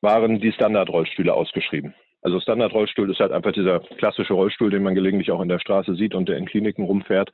waren 0.00 0.40
die 0.40 0.52
Standardrollstühle 0.52 1.32
ausgeschrieben. 1.32 1.94
Also 2.22 2.40
Standardrollstuhl 2.40 3.10
ist 3.10 3.20
halt 3.20 3.32
einfach 3.32 3.52
dieser 3.52 3.80
klassische 3.80 4.34
Rollstuhl, 4.34 4.70
den 4.70 4.82
man 4.82 4.94
gelegentlich 4.94 5.30
auch 5.30 5.40
in 5.40 5.48
der 5.48 5.60
Straße 5.60 5.94
sieht 5.94 6.14
und 6.14 6.28
der 6.28 6.36
in 6.36 6.46
Kliniken 6.46 6.84
rumfährt 6.84 7.30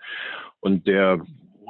und 0.60 0.86
der 0.86 1.20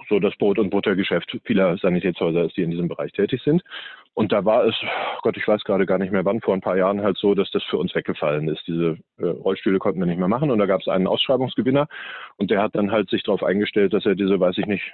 so 0.09 0.19
das 0.21 0.37
Brot- 0.37 0.59
und 0.59 0.71
Buttergeschäft 0.71 1.39
vieler 1.45 1.77
Sanitätshäuser 1.79 2.45
ist, 2.45 2.57
die 2.57 2.63
in 2.63 2.71
diesem 2.71 2.89
Bereich 2.89 3.13
tätig 3.13 3.43
sind. 3.43 3.63
Und 4.15 4.33
da 4.33 4.45
war 4.45 4.65
es, 4.65 4.75
Gott, 5.23 5.37
ich 5.37 5.47
weiß 5.47 5.63
gerade 5.65 5.85
gar 5.85 5.99
nicht 5.99 6.13
mehr 6.13 6.25
wann, 6.25 6.41
vor 6.41 6.55
ein 6.55 6.63
paar 6.63 6.77
Jahren 6.77 7.03
halt 7.03 7.19
so, 7.19 7.35
dass 7.35 7.51
das 7.51 7.63
für 7.65 7.77
uns 7.77 7.95
weggefallen 7.95 8.49
ist. 8.49 8.67
Diese 8.67 8.97
äh, 9.19 9.27
Rollstühle 9.27 9.79
konnten 9.79 10.01
wir 10.01 10.07
nicht 10.07 10.19
mehr 10.19 10.29
machen 10.29 10.51
und 10.51 10.59
da 10.59 10.67
gab 10.67 10.81
es 10.81 10.89
einen 10.89 11.07
Ausschreibungsgewinner 11.07 11.87
und 12.37 12.51
der 12.51 12.63
hat 12.63 12.75
dann 12.75 12.91
halt 12.91 13.11
sich 13.11 13.23
darauf 13.25 13.43
eingestellt, 13.43 13.93
dass 13.93 14.07
er 14.07 14.15
diese, 14.15 14.41
weiß 14.41 14.57
ich 14.59 14.67
nicht, 14.67 14.85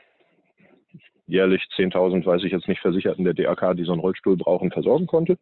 jährlich 1.26 1.62
10.000, 1.76 2.26
weiß 2.26 2.42
ich 2.44 2.52
jetzt 2.52 2.68
nicht, 2.68 2.80
Versicherten 2.80 3.24
der 3.24 3.34
DAK, 3.34 3.76
die 3.76 3.84
so 3.84 3.92
einen 3.92 4.00
Rollstuhl 4.00 4.36
brauchen, 4.36 4.70
versorgen 4.70 5.06
konnte. 5.06 5.38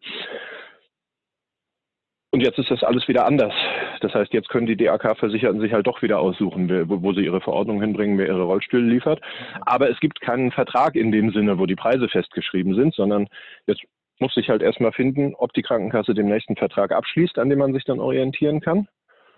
Und 2.32 2.40
jetzt 2.40 2.58
ist 2.58 2.70
das 2.70 2.84
alles 2.84 3.08
wieder 3.08 3.26
anders. 3.26 3.52
Das 4.00 4.14
heißt, 4.14 4.32
jetzt 4.32 4.48
können 4.48 4.66
die 4.66 4.76
DAK-Versicherten 4.76 5.60
sich 5.60 5.72
halt 5.72 5.88
doch 5.88 6.00
wieder 6.00 6.20
aussuchen, 6.20 6.68
wo, 6.88 7.12
sie 7.12 7.24
ihre 7.24 7.40
Verordnung 7.40 7.80
hinbringen, 7.80 8.18
wer 8.18 8.28
ihre 8.28 8.44
Rollstühle 8.44 8.88
liefert. 8.88 9.20
Aber 9.62 9.90
es 9.90 9.98
gibt 9.98 10.20
keinen 10.20 10.52
Vertrag 10.52 10.94
in 10.94 11.10
dem 11.10 11.32
Sinne, 11.32 11.58
wo 11.58 11.66
die 11.66 11.74
Preise 11.74 12.08
festgeschrieben 12.08 12.76
sind, 12.76 12.94
sondern 12.94 13.26
jetzt 13.66 13.82
muss 14.20 14.34
sich 14.34 14.48
halt 14.48 14.62
erstmal 14.62 14.92
finden, 14.92 15.34
ob 15.34 15.52
die 15.54 15.62
Krankenkasse 15.62 16.14
den 16.14 16.28
nächsten 16.28 16.54
Vertrag 16.54 16.92
abschließt, 16.92 17.38
an 17.38 17.50
dem 17.50 17.58
man 17.58 17.72
sich 17.72 17.84
dann 17.84 17.98
orientieren 17.98 18.60
kann 18.60 18.86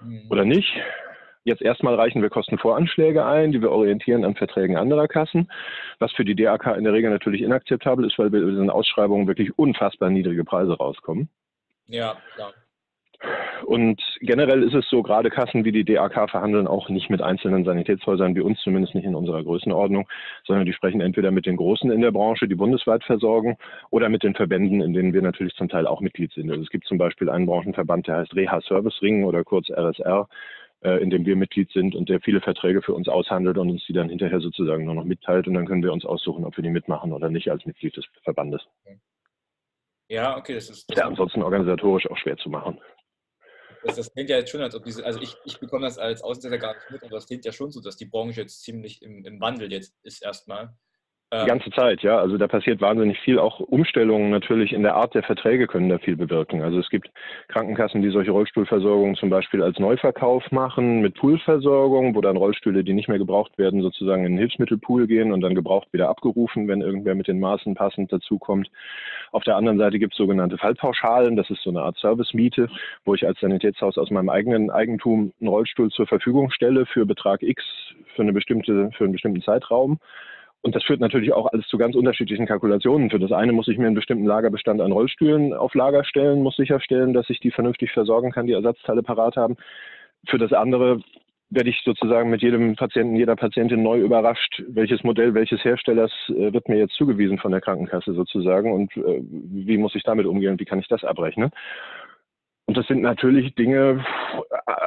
mhm. 0.03 0.27
oder 0.29 0.45
nicht. 0.45 0.75
Jetzt 1.45 1.63
erstmal 1.63 1.95
reichen 1.95 2.21
wir 2.21 2.31
Kostenvoranschläge 2.31 3.25
ein, 3.25 3.53
die 3.53 3.63
wir 3.63 3.71
orientieren 3.71 4.25
an 4.25 4.35
Verträgen 4.35 4.77
anderer 4.77 5.09
Kassen, 5.09 5.51
was 5.99 6.13
für 6.13 6.25
die 6.25 6.37
DAK 6.37 6.77
in 6.77 6.85
der 6.85 6.93
Regel 6.93 7.11
natürlich 7.11 7.43
inakzeptabel 7.43 8.05
ist, 8.05 8.19
weil 8.19 8.31
wir 8.33 8.43
in 8.43 8.51
diesen 8.51 8.71
Ausschreibungen 8.71 9.27
wirklich 9.27 9.59
unfassbar 9.59 10.11
niedrige 10.11 10.45
Preise 10.45 10.77
rauskommen. 10.77 11.31
Ja, 11.89 12.17
klar. 12.35 12.53
Und 13.65 14.03
generell 14.21 14.63
ist 14.63 14.75
es 14.75 14.89
so, 14.89 15.03
gerade 15.03 15.31
Kassen 15.31 15.65
wie 15.65 15.73
die 15.73 15.85
DAK 15.85 16.31
verhandeln 16.31 16.67
auch 16.67 16.89
nicht 16.89 17.11
mit 17.11 17.23
einzelnen 17.23 17.65
Sanitätshäusern, 17.65 18.35
wie 18.35 18.41
uns 18.41 18.61
zumindest 18.61 18.95
nicht 18.95 19.05
in 19.05 19.15
unserer 19.15 19.43
Größenordnung, 19.43 20.09
sondern 20.45 20.67
die 20.67 20.73
sprechen 20.73 21.01
entweder 21.01 21.31
mit 21.31 21.47
den 21.47 21.57
Großen 21.57 21.91
in 21.91 22.01
der 22.01 22.11
Branche, 22.11 22.49
die 22.49 22.55
bundesweit 22.55 23.05
versorgen, 23.05 23.57
oder 23.91 24.09
mit 24.09 24.23
den 24.23 24.35
Verbänden, 24.35 24.81
in 24.81 24.93
denen 24.93 25.13
wir 25.13 25.23
natürlich 25.23 25.55
zum 25.55 25.69
Teil 25.69 25.87
auch 25.87 26.01
Mitglied 26.01 26.33
sind. 26.33 26.51
Also 26.51 26.63
es 26.63 26.71
gibt 26.71 26.87
zum 26.87 26.99
Beispiel 26.99 27.31
einen 27.31 27.47
Branchenverband, 27.47 28.09
der 28.09 28.19
heißt 28.19 28.35
Reha 28.35 28.61
Service 28.63 29.01
Ring 29.01 29.25
oder 29.25 29.45
kurz 29.45 29.71
RSR, 29.71 30.29
äh, 30.83 31.03
in 31.03 31.11
dem 31.11 31.25
wir 31.25 31.37
Mitglied 31.37 31.71
sind 31.71 31.95
und 31.95 32.09
der 32.09 32.21
viele 32.21 32.41
Verträge 32.41 32.83
für 32.83 32.95
uns 32.95 33.09
aushandelt 33.09 33.59
und 33.59 33.71
uns 33.71 33.85
die 33.87 33.93
dann 33.93 34.09
hinterher 34.09 34.41
sozusagen 34.41 34.85
nur 34.85 34.95
noch 34.95 35.05
mitteilt 35.05 35.47
und 35.47 35.55
dann 35.55 35.67
können 35.67 35.83
wir 35.83 35.93
uns 35.93 36.05
aussuchen, 36.05 36.45
ob 36.45 36.57
wir 36.57 36.63
die 36.65 36.71
mitmachen 36.71 37.13
oder 37.13 37.31
nicht 37.31 37.51
als 37.51 37.65
Mitglied 37.65 37.97
des 37.97 38.05
Verbandes. 38.23 38.63
Ja, 40.09 40.37
okay, 40.37 40.55
das 40.55 40.69
ist. 40.69 40.91
Das 40.91 40.99
ja, 40.99 41.07
ansonsten 41.07 41.43
organisatorisch 41.43 42.11
auch 42.11 42.19
schwer 42.19 42.37
zu 42.37 42.51
machen 42.51 42.79
das, 43.85 43.97
das 43.97 44.13
klingt 44.13 44.31
ja 44.31 44.39
jetzt 44.39 44.51
schon, 44.51 44.61
als 44.61 44.75
ob 44.75 44.85
diese, 44.85 45.05
also 45.05 45.21
ich, 45.21 45.37
ich 45.45 45.59
bekomme 45.59 45.87
das 45.87 45.99
als 45.99 46.23
Außenseiter 46.23 46.59
gar 46.59 46.75
nicht 46.75 46.91
mit, 46.91 47.03
aber 47.03 47.17
das 47.17 47.27
klingt 47.27 47.45
ja 47.45 47.53
schon 47.53 47.71
so, 47.71 47.81
dass 47.81 47.97
die 47.97 48.07
Branche 48.07 48.43
jetzt 48.43 48.63
ziemlich 48.63 49.03
im, 49.03 49.25
im 49.25 49.41
Wandel 49.41 49.73
jetzt 49.73 49.95
ist 50.03 50.23
erstmal. 50.23 50.77
Die 51.33 51.47
ganze 51.47 51.71
Zeit, 51.71 52.03
ja. 52.03 52.19
Also 52.19 52.37
da 52.37 52.47
passiert 52.47 52.83
wahnsinnig 52.83 53.19
viel. 53.21 53.39
Auch 53.39 53.59
Umstellungen 53.59 54.31
natürlich 54.31 54.75
in 54.75 54.83
der 54.83 54.97
Art 54.97 55.15
der 55.15 55.23
Verträge 55.23 55.67
können 55.67 55.89
da 55.89 55.97
viel 55.97 56.15
bewirken. 56.15 56.61
Also 56.61 56.79
es 56.79 56.91
gibt 56.91 57.11
Krankenkassen, 57.49 58.03
die 58.03 58.11
solche 58.11 58.33
Rollstuhlversorgungen 58.33 59.15
zum 59.17 59.31
Beispiel 59.31 59.63
als 59.63 59.79
Neuverkauf 59.79 60.51
machen 60.51 61.01
mit 61.01 61.15
Poolversorgung, 61.15 62.15
wo 62.15 62.21
dann 62.21 62.37
Rollstühle, 62.37 62.85
die 62.85 62.93
nicht 62.93 63.09
mehr 63.09 63.17
gebraucht 63.17 63.57
werden, 63.57 63.81
sozusagen 63.81 64.27
in 64.27 64.33
den 64.33 64.39
Hilfsmittelpool 64.39 65.07
gehen 65.07 65.33
und 65.33 65.41
dann 65.41 65.55
gebraucht 65.55 65.89
wieder 65.93 66.11
abgerufen, 66.11 66.69
wenn 66.69 66.83
irgendwer 66.83 67.15
mit 67.15 67.29
den 67.29 67.41
Maßen 67.41 67.75
passend 67.75 68.13
dazukommt. 68.13 68.71
Auf 69.31 69.45
der 69.45 69.57
anderen 69.57 69.79
Seite 69.79 69.99
gibt 69.99 70.13
es 70.13 70.19
sogenannte 70.19 70.59
Fallpauschalen. 70.59 71.37
Das 71.37 71.49
ist 71.49 71.63
so 71.63 71.71
eine 71.71 71.81
Art 71.81 71.97
Servicemiete, 71.97 72.69
wo 73.07 73.15
ich 73.15 73.27
als 73.27 73.41
Sanitätshaus 73.41 73.97
aus 73.97 74.11
meinem 74.11 74.29
eigenen 74.29 74.71
Eigentum 74.71 75.33
einen 75.41 75.49
Rollstuhl 75.49 75.89
zur 75.89 76.07
Verfügung 76.07 76.51
stelle 76.51 76.85
für 76.85 77.07
Betrag 77.07 77.43
X 77.43 77.65
für 78.15 78.21
eine 78.21 78.35
bestimmte, 78.35 78.91
für 78.99 79.05
einen 79.05 79.15
bestimmten 79.15 79.41
Zeitraum. 79.41 79.99
Und 80.63 80.77
das 80.77 80.85
führt 80.85 81.01
natürlich 81.01 81.33
auch 81.33 81.53
alles 81.53 81.67
zu 81.67 81.77
ganz 81.77 81.97
unterschiedlichen 81.97 82.47
Kalkulationen. 82.47 83.11
Für 83.11 83.19
das 83.19 83.33
eine 83.33 83.53
muss 83.53 83.69
ich 83.69 83.79
mir 83.79 83.87
einen 83.87 83.97
bestimmten 83.97 84.27
Lagerbestand 84.27 84.81
an 84.81 84.93
Rollstühlen 84.93 85.55
auf 85.55 85.75
Lager 85.75 86.05
stellen, 86.05 86.43
muss 86.43 86.57
sicherstellen, 86.57 87.13
dass 87.13 87.29
ich 87.31 87.41
die 87.41 87.51
vernünftig 87.51 87.91
versorgen 87.91 88.31
kann, 88.31 88.47
die 88.47 88.53
Ersatzteile 88.53 89.03
parat 89.03 89.37
haben. 89.37 89.57
Für 90.29 90.39
das 90.39 90.53
andere 90.53 91.01
werde 91.51 91.69
ich 91.69 91.83
sozusagen 91.85 92.31
mit 92.31 92.43
jedem 92.43 92.77
Patienten, 92.77 93.17
jeder 93.17 93.37
Patientin 93.37 93.83
neu 93.83 94.01
überrascht, 94.01 94.63
welches 94.69 95.03
Modell, 95.05 95.35
welches 95.35 95.63
Herstellers 95.65 96.13
äh, 96.29 96.53
wird 96.53 96.69
mir 96.69 96.79
jetzt 96.79 96.95
zugewiesen 96.95 97.39
von 97.39 97.51
der 97.51 97.61
Krankenkasse 97.61 98.15
sozusagen 98.15 98.73
und 98.73 98.97
äh, 98.97 99.21
wie 99.23 99.77
muss 99.77 99.95
ich 99.95 100.03
damit 100.03 100.27
umgehen 100.27 100.53
und 100.53 100.61
wie 100.61 100.65
kann 100.65 100.79
ich 100.79 100.89
das 100.89 101.05
abrechnen. 101.05 101.51
Und 102.73 102.79
das 102.79 102.87
sind 102.87 103.03
natürlich 103.03 103.55
Dinge, 103.55 104.03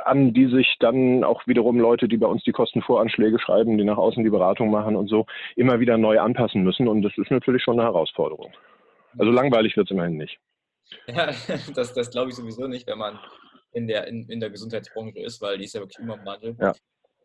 an 0.06 0.34
die 0.34 0.48
sich 0.48 0.76
dann 0.80 1.24
auch 1.24 1.46
wiederum 1.46 1.80
Leute, 1.80 2.08
die 2.08 2.18
bei 2.18 2.26
uns 2.26 2.42
die 2.42 2.52
Kostenvoranschläge 2.52 3.38
schreiben, 3.38 3.78
die 3.78 3.84
nach 3.84 3.98
außen 3.98 4.24
die 4.24 4.32
Beratung 4.32 4.72
machen 4.72 4.96
und 4.96 5.08
so, 5.08 5.28
immer 5.56 5.80
wieder 5.80 5.96
neu 6.00 6.20
anpassen 6.20 6.64
müssen. 6.64 6.88
Und 6.88 7.04
das 7.04 7.14
ist 7.16 7.30
natürlich 7.30 7.62
schon 7.62 7.80
eine 7.80 7.88
Herausforderung. 7.88 8.52
Also 9.20 9.32
langweilig 9.32 9.78
wird 9.78 9.86
es 9.86 9.92
immerhin 9.92 10.18
nicht. 10.18 10.40
Ja, 11.06 11.28
das, 11.76 11.94
das 11.94 12.10
glaube 12.10 12.32
ich 12.32 12.36
sowieso 12.36 12.66
nicht, 12.66 12.88
wenn 12.88 12.98
man 12.98 13.20
in 13.72 13.86
der, 13.86 14.08
in, 14.08 14.28
in 14.30 14.40
der 14.40 14.50
Gesundheitsbranche 14.50 15.20
ist, 15.20 15.40
weil 15.44 15.60
die 15.60 15.66
ist 15.66 15.76
ja 15.76 15.82
wirklich 15.82 16.00
immer 16.00 16.16
im 16.16 16.26
Wandel. 16.26 16.58
Ja. 16.60 16.74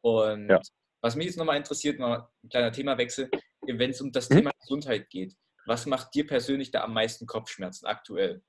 Und 0.02 0.50
ja. 0.50 0.60
was 1.00 1.16
mich 1.16 1.24
jetzt 1.24 1.38
nochmal 1.38 1.56
interessiert, 1.56 1.98
mal 1.98 2.28
ein 2.44 2.50
kleiner 2.50 2.70
Themawechsel, 2.70 3.30
wenn 3.62 3.92
es 3.92 4.02
um 4.02 4.12
das 4.12 4.28
hm? 4.28 4.36
Thema 4.36 4.50
Gesundheit 4.60 5.08
geht, 5.08 5.32
was 5.64 5.86
macht 5.86 6.14
dir 6.14 6.26
persönlich 6.26 6.70
da 6.70 6.82
am 6.84 6.92
meisten 6.92 7.24
Kopfschmerzen 7.24 7.86
aktuell? 7.86 8.42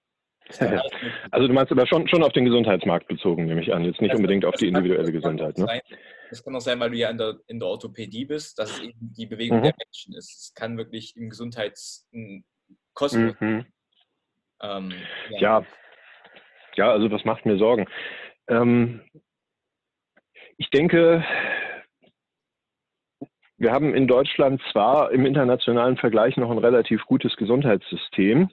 Also 1.31 1.47
du 1.47 1.53
meinst 1.53 1.71
aber 1.71 1.87
schon, 1.87 2.07
schon 2.07 2.23
auf 2.23 2.33
den 2.33 2.45
Gesundheitsmarkt 2.45 3.07
bezogen, 3.07 3.45
nehme 3.45 3.61
ich 3.61 3.73
an, 3.73 3.83
jetzt 3.85 4.01
nicht 4.01 4.11
das 4.11 4.19
unbedingt 4.19 4.45
auf 4.45 4.55
die 4.55 4.67
individuelle 4.67 5.11
Gesundheit. 5.11 5.57
Ne? 5.57 5.81
Das 6.29 6.43
kann 6.43 6.55
auch 6.55 6.61
sein, 6.61 6.79
weil 6.79 6.91
du 6.91 6.97
ja 6.97 7.09
in 7.09 7.17
der, 7.17 7.35
in 7.47 7.59
der 7.59 7.67
Orthopädie 7.67 8.25
bist, 8.25 8.59
dass 8.59 8.71
es 8.71 8.81
eben 8.81 9.13
die 9.17 9.25
Bewegung 9.25 9.59
mhm. 9.59 9.63
der 9.63 9.73
Menschen 9.77 10.13
ist. 10.13 10.29
Es 10.29 10.53
kann 10.53 10.77
wirklich 10.77 11.15
im 11.15 11.29
Gesundheitskosmos. 11.29 12.45
Mhm. 13.39 13.65
Ähm, 14.61 14.93
ja. 15.29 15.39
ja. 15.39 15.65
ja, 16.75 16.91
also 16.91 17.07
das 17.07 17.25
macht 17.25 17.45
mir 17.45 17.57
Sorgen. 17.57 17.87
Ähm, 18.47 19.01
ich 20.57 20.69
denke, 20.69 21.23
wir 23.57 23.71
haben 23.71 23.93
in 23.93 24.07
Deutschland 24.07 24.61
zwar 24.71 25.11
im 25.11 25.25
internationalen 25.25 25.97
Vergleich 25.97 26.37
noch 26.37 26.51
ein 26.51 26.57
relativ 26.57 27.05
gutes 27.05 27.35
Gesundheitssystem. 27.35 28.49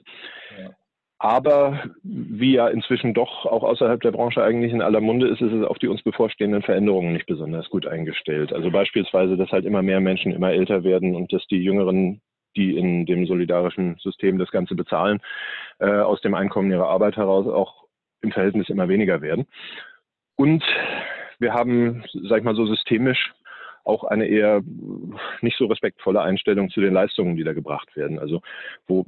Ja 0.57 0.75
Aber 1.21 1.83
wie 2.01 2.53
ja 2.53 2.69
inzwischen 2.69 3.13
doch 3.13 3.45
auch 3.45 3.63
außerhalb 3.63 3.99
der 4.01 4.11
Branche 4.11 4.41
eigentlich 4.41 4.71
in 4.71 4.81
aller 4.81 5.01
Munde 5.01 5.27
ist, 5.27 5.41
ist 5.41 5.51
es 5.51 5.65
auf 5.65 5.77
die 5.77 5.89
uns 5.89 6.01
bevorstehenden 6.01 6.61
Veränderungen 6.61 7.11
nicht 7.11 7.25
besonders 7.25 7.69
gut 7.69 7.85
eingestellt. 7.85 8.53
Also 8.53 8.71
beispielsweise, 8.71 9.35
dass 9.35 9.51
halt 9.51 9.65
immer 9.65 9.81
mehr 9.81 9.99
Menschen 9.99 10.31
immer 10.31 10.51
älter 10.51 10.85
werden 10.85 11.15
und 11.15 11.33
dass 11.33 11.45
die 11.47 11.61
Jüngeren, 11.61 12.21
die 12.55 12.77
in 12.77 13.05
dem 13.05 13.27
solidarischen 13.27 13.97
System 13.99 14.37
das 14.37 14.49
Ganze 14.49 14.75
bezahlen, 14.75 15.19
äh, 15.79 15.89
aus 15.89 16.21
dem 16.21 16.35
Einkommen 16.35 16.71
ihrer 16.71 16.87
Arbeit 16.87 17.17
heraus 17.17 17.47
auch 17.47 17.83
im 18.21 18.31
Verhältnis 18.31 18.69
immer 18.69 18.87
weniger 18.87 19.21
werden. 19.21 19.45
Und 20.37 20.63
wir 21.37 21.53
haben, 21.53 22.05
sag 22.13 22.39
ich 22.39 22.43
mal 22.45 22.55
so 22.55 22.65
systemisch, 22.65 23.33
auch 23.83 24.05
eine 24.05 24.25
eher 24.25 24.61
nicht 25.41 25.57
so 25.57 25.65
respektvolle 25.65 26.21
Einstellung 26.21 26.69
zu 26.69 26.79
den 26.79 26.93
Leistungen, 26.93 27.35
die 27.35 27.43
da 27.43 27.53
gebracht 27.53 27.93
werden. 27.97 28.19
Also 28.19 28.41
wo 28.87 29.05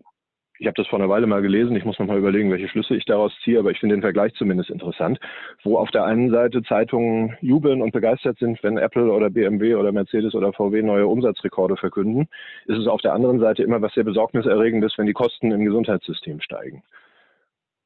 ich 0.62 0.68
habe 0.68 0.76
das 0.76 0.86
vor 0.88 1.00
einer 1.00 1.10
Weile 1.10 1.26
mal 1.26 1.42
gelesen, 1.42 1.76
ich 1.76 1.86
muss 1.86 1.98
noch 1.98 2.06
mal 2.06 2.20
überlegen, 2.20 2.52
welche 2.52 2.68
Schlüsse 2.68 2.96
ich 2.96 3.06
daraus 3.06 3.34
ziehe, 3.44 3.58
aber 3.58 3.72
ich 3.72 3.80
finde 3.80 3.96
den 3.96 4.04
Vergleich 4.04 4.32
zumindest 4.36 4.70
interessant, 4.70 5.20
wo 5.64 5.78
auf 5.80 5.90
der 5.90 6.06
einen 6.06 6.30
Seite 6.30 6.62
Zeitungen 6.62 7.36
jubeln 7.42 7.82
und 7.82 7.94
begeistert 7.94 8.38
sind, 8.38 8.62
wenn 8.62 8.78
Apple 8.78 9.12
oder 9.12 9.32
BMW 9.32 9.74
oder 9.74 9.92
Mercedes 9.92 10.36
oder 10.36 10.54
VW 10.54 10.84
neue 10.84 11.08
Umsatzrekorde 11.08 11.78
verkünden, 11.78 12.28
ist 12.68 12.78
es 12.78 12.86
auf 12.86 13.02
der 13.02 13.14
anderen 13.14 13.40
Seite 13.40 13.64
immer 13.64 13.82
was 13.82 13.92
sehr 13.96 14.04
besorgniserregendes, 14.04 14.94
wenn 14.98 15.08
die 15.08 15.14
Kosten 15.14 15.52
im 15.52 15.66
Gesundheitssystem 15.66 16.42
steigen. 16.42 16.84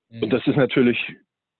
Mhm. 0.09 0.23
Und 0.23 0.33
das 0.33 0.45
ist 0.45 0.57
natürlich 0.57 1.15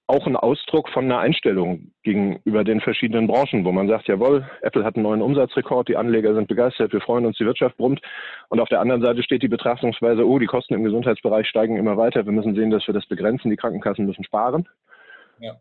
auch 0.08 0.28
ein 0.28 0.36
Ausdruck 0.36 0.90
von 0.90 1.06
einer 1.06 1.18
Einstellung 1.18 1.92
gegenüber 2.04 2.64
den 2.64 2.80
verschiedenen 2.80 3.28
Branchen, 3.28 3.66
wo 3.66 3.72
man 3.72 3.88
sagt, 3.88 4.08
jawohl, 4.08 4.48
Apple 4.62 4.84
hat 4.84 4.96
einen 4.96 5.04
neuen 5.04 5.22
Umsatzrekord, 5.22 5.88
die 5.88 5.98
Anleger 5.98 6.36
sind 6.36 6.48
begeistert, 6.48 6.94
wir 6.94 7.02
freuen 7.02 7.26
uns, 7.26 7.38
die 7.38 7.46
Wirtschaft 7.46 7.78
brummt. 7.78 8.02
Und 8.50 8.60
auf 8.60 8.70
der 8.70 8.82
anderen 8.82 9.02
Seite 9.02 9.24
steht 9.24 9.42
die 9.42 9.48
Betrachtungsweise, 9.48 10.28
oh, 10.28 10.38
die 10.38 10.46
Kosten 10.46 10.76
im 10.76 10.84
Gesundheitsbereich 10.84 11.48
steigen 11.48 11.78
immer 11.78 11.98
weiter, 11.98 12.26
wir 12.26 12.32
müssen 12.32 12.54
sehen, 12.54 12.70
dass 12.70 12.86
wir 12.86 12.94
das 12.94 13.08
begrenzen, 13.08 13.50
die 13.50 13.58
Krankenkassen 13.58 14.06
müssen 14.06 14.24
sparen. 14.24 14.68
Ja. 15.40 15.56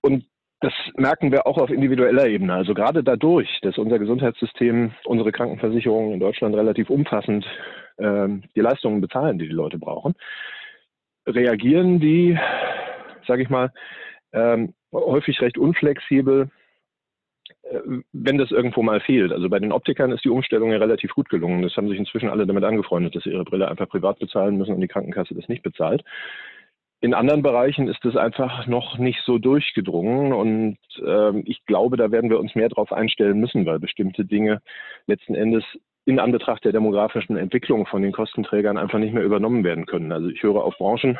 Und 0.00 0.24
das 0.60 0.72
merken 0.96 1.30
wir 1.30 1.46
auch 1.46 1.58
auf 1.58 1.68
individueller 1.68 2.26
Ebene. 2.26 2.54
Also 2.54 2.72
gerade 2.72 3.04
dadurch, 3.04 3.60
dass 3.60 3.76
unser 3.76 3.98
Gesundheitssystem, 3.98 4.94
unsere 5.04 5.30
Krankenversicherungen 5.30 6.14
in 6.14 6.20
Deutschland 6.20 6.54
relativ 6.54 6.88
umfassend 6.88 7.44
äh, 7.98 8.28
die 8.54 8.60
Leistungen 8.60 9.02
bezahlen, 9.02 9.38
die 9.38 9.48
die 9.48 9.54
Leute 9.54 9.78
brauchen, 9.78 10.14
reagieren 11.26 12.00
die 12.00 12.38
sage 13.26 13.42
ich 13.42 13.50
mal, 13.50 13.72
ähm, 14.32 14.74
häufig 14.92 15.40
recht 15.40 15.58
unflexibel, 15.58 16.50
äh, 17.62 17.80
wenn 18.12 18.38
das 18.38 18.50
irgendwo 18.50 18.82
mal 18.82 19.00
fehlt. 19.00 19.32
Also 19.32 19.48
bei 19.48 19.58
den 19.58 19.72
Optikern 19.72 20.12
ist 20.12 20.24
die 20.24 20.30
Umstellung 20.30 20.72
ja 20.72 20.78
relativ 20.78 21.14
gut 21.14 21.28
gelungen. 21.28 21.62
Das 21.62 21.76
haben 21.76 21.88
sich 21.88 21.98
inzwischen 21.98 22.28
alle 22.28 22.46
damit 22.46 22.64
angefreundet, 22.64 23.14
dass 23.14 23.24
sie 23.24 23.30
ihre 23.30 23.44
Brille 23.44 23.68
einfach 23.68 23.88
privat 23.88 24.18
bezahlen 24.18 24.56
müssen 24.56 24.74
und 24.74 24.80
die 24.80 24.88
Krankenkasse 24.88 25.34
das 25.34 25.48
nicht 25.48 25.62
bezahlt. 25.62 26.02
In 27.00 27.12
anderen 27.12 27.42
Bereichen 27.42 27.88
ist 27.88 28.04
es 28.06 28.16
einfach 28.16 28.66
noch 28.66 28.96
nicht 28.96 29.20
so 29.24 29.38
durchgedrungen 29.38 30.32
und 30.32 30.78
ähm, 31.06 31.42
ich 31.44 31.64
glaube, 31.66 31.98
da 31.98 32.10
werden 32.10 32.30
wir 32.30 32.40
uns 32.40 32.54
mehr 32.54 32.70
darauf 32.70 32.90
einstellen 32.90 33.38
müssen, 33.38 33.66
weil 33.66 33.78
bestimmte 33.78 34.24
Dinge 34.24 34.62
letzten 35.06 35.34
Endes 35.34 35.62
in 36.06 36.18
Anbetracht 36.18 36.64
der 36.64 36.72
demografischen 36.72 37.36
Entwicklung 37.36 37.84
von 37.84 38.00
den 38.00 38.12
Kostenträgern 38.12 38.78
einfach 38.78 38.98
nicht 38.98 39.12
mehr 39.12 39.24
übernommen 39.24 39.62
werden 39.62 39.84
können. 39.84 40.10
Also 40.10 40.28
ich 40.28 40.42
höre 40.42 40.64
auf 40.64 40.78
Branchen, 40.78 41.18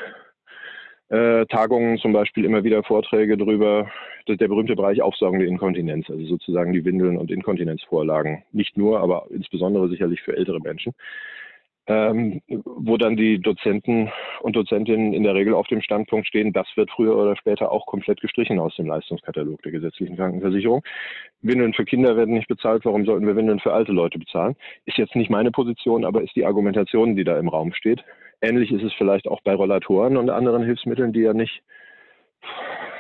äh, 1.09 1.47
Tagungen 1.47 1.99
zum 1.99 2.13
Beispiel 2.13 2.45
immer 2.45 2.65
wieder 2.65 2.83
Vorträge 2.83 3.37
darüber, 3.37 3.91
der 4.29 4.49
berühmte 4.49 4.75
Bereich 4.75 5.01
aufsaugende 5.03 5.47
Inkontinenz, 5.47 6.11
also 6.11 6.25
sozusagen 6.27 6.73
die 6.73 6.85
Windeln 6.85 7.17
und 7.17 7.31
Inkontinenzvorlagen. 7.31 8.43
Nicht 8.53 8.77
nur, 8.77 9.01
aber 9.01 9.27
insbesondere 9.31 9.89
sicherlich 9.89 10.21
für 10.23 10.37
ältere 10.37 10.61
Menschen. 10.61 10.95
Ähm, 11.89 12.43
wo 12.49 12.97
dann 12.97 13.17
die 13.17 13.39
Dozenten 13.41 14.11
und 14.41 14.57
Dozentinnen 14.57 15.13
in 15.13 15.23
der 15.23 15.37
Regel 15.37 15.55
auf 15.55 15.69
dem 15.69 15.81
Standpunkt 15.81 16.27
stehen, 16.27 16.53
das 16.53 16.67
wird 16.75 16.91
früher 16.91 17.17
oder 17.17 17.37
später 17.37 17.71
auch 17.71 17.87
komplett 17.87 18.21
gestrichen 18.21 18.59
aus 18.59 18.75
dem 18.75 18.87
Leistungskatalog 18.87 19.63
der 19.63 19.71
gesetzlichen 19.71 20.17
Krankenversicherung. 20.17 20.83
Windeln 21.43 21.75
für 21.75 21.85
Kinder 21.85 22.17
werden 22.17 22.35
nicht 22.35 22.49
bezahlt, 22.49 22.85
warum 22.85 23.05
sollten 23.05 23.25
wir 23.25 23.37
Windeln 23.37 23.61
für 23.61 23.73
alte 23.73 23.93
Leute 23.93 24.19
bezahlen? 24.19 24.57
Ist 24.85 24.99
jetzt 24.99 25.15
nicht 25.15 25.31
meine 25.31 25.53
Position, 25.53 26.05
aber 26.05 26.23
ist 26.23 26.35
die 26.35 26.45
Argumentation, 26.45 27.15
die 27.15 27.23
da 27.23 27.39
im 27.39 27.49
Raum 27.49 27.73
steht. 27.73 28.03
Ähnlich 28.41 28.71
ist 28.71 28.83
es 28.83 28.93
vielleicht 28.95 29.29
auch 29.29 29.41
bei 29.43 29.55
Rollatoren 29.55 30.17
und 30.17 30.31
anderen 30.31 30.63
Hilfsmitteln, 30.63 31.13
die 31.13 31.21
ja 31.21 31.33
nicht, 31.33 31.63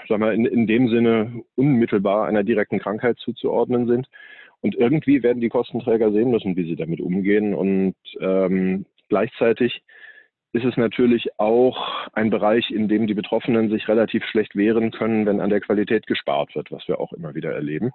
sag 0.09 0.19
mal, 0.19 0.35
in, 0.35 0.47
in 0.47 0.67
dem 0.67 0.89
Sinne 0.89 1.43
unmittelbar 1.57 2.27
einer 2.27 2.43
direkten 2.43 2.79
Krankheit 2.79 3.19
zuzuordnen 3.19 3.87
sind. 3.87 4.09
Und 4.63 4.75
irgendwie 4.75 5.23
werden 5.23 5.41
die 5.41 5.51
Kostenträger 5.51 6.11
sehen 6.13 6.31
müssen, 6.31 6.57
wie 6.57 6.65
sie 6.65 6.77
damit 6.77 7.01
umgehen. 7.01 7.55
Und 7.55 7.95
ähm, 8.21 8.87
gleichzeitig 9.09 9.83
ist 10.53 10.65
es 10.65 10.77
natürlich 10.79 11.29
auch 11.39 12.09
ein 12.15 12.31
Bereich, 12.31 12.71
in 12.71 12.89
dem 12.89 13.07
die 13.07 13.15
Betroffenen 13.15 13.69
sich 13.69 13.89
relativ 13.89 14.25
schlecht 14.25 14.57
wehren 14.57 14.91
können, 14.91 15.27
wenn 15.27 15.41
an 15.41 15.51
der 15.51 15.61
Qualität 15.61 16.07
gespart 16.07 16.55
wird, 16.55 16.73
was 16.73 16.89
wir 16.89 16.99
auch 16.99 17.13
immer 17.13 17.35
wieder 17.35 17.53
erleben. 17.53 17.93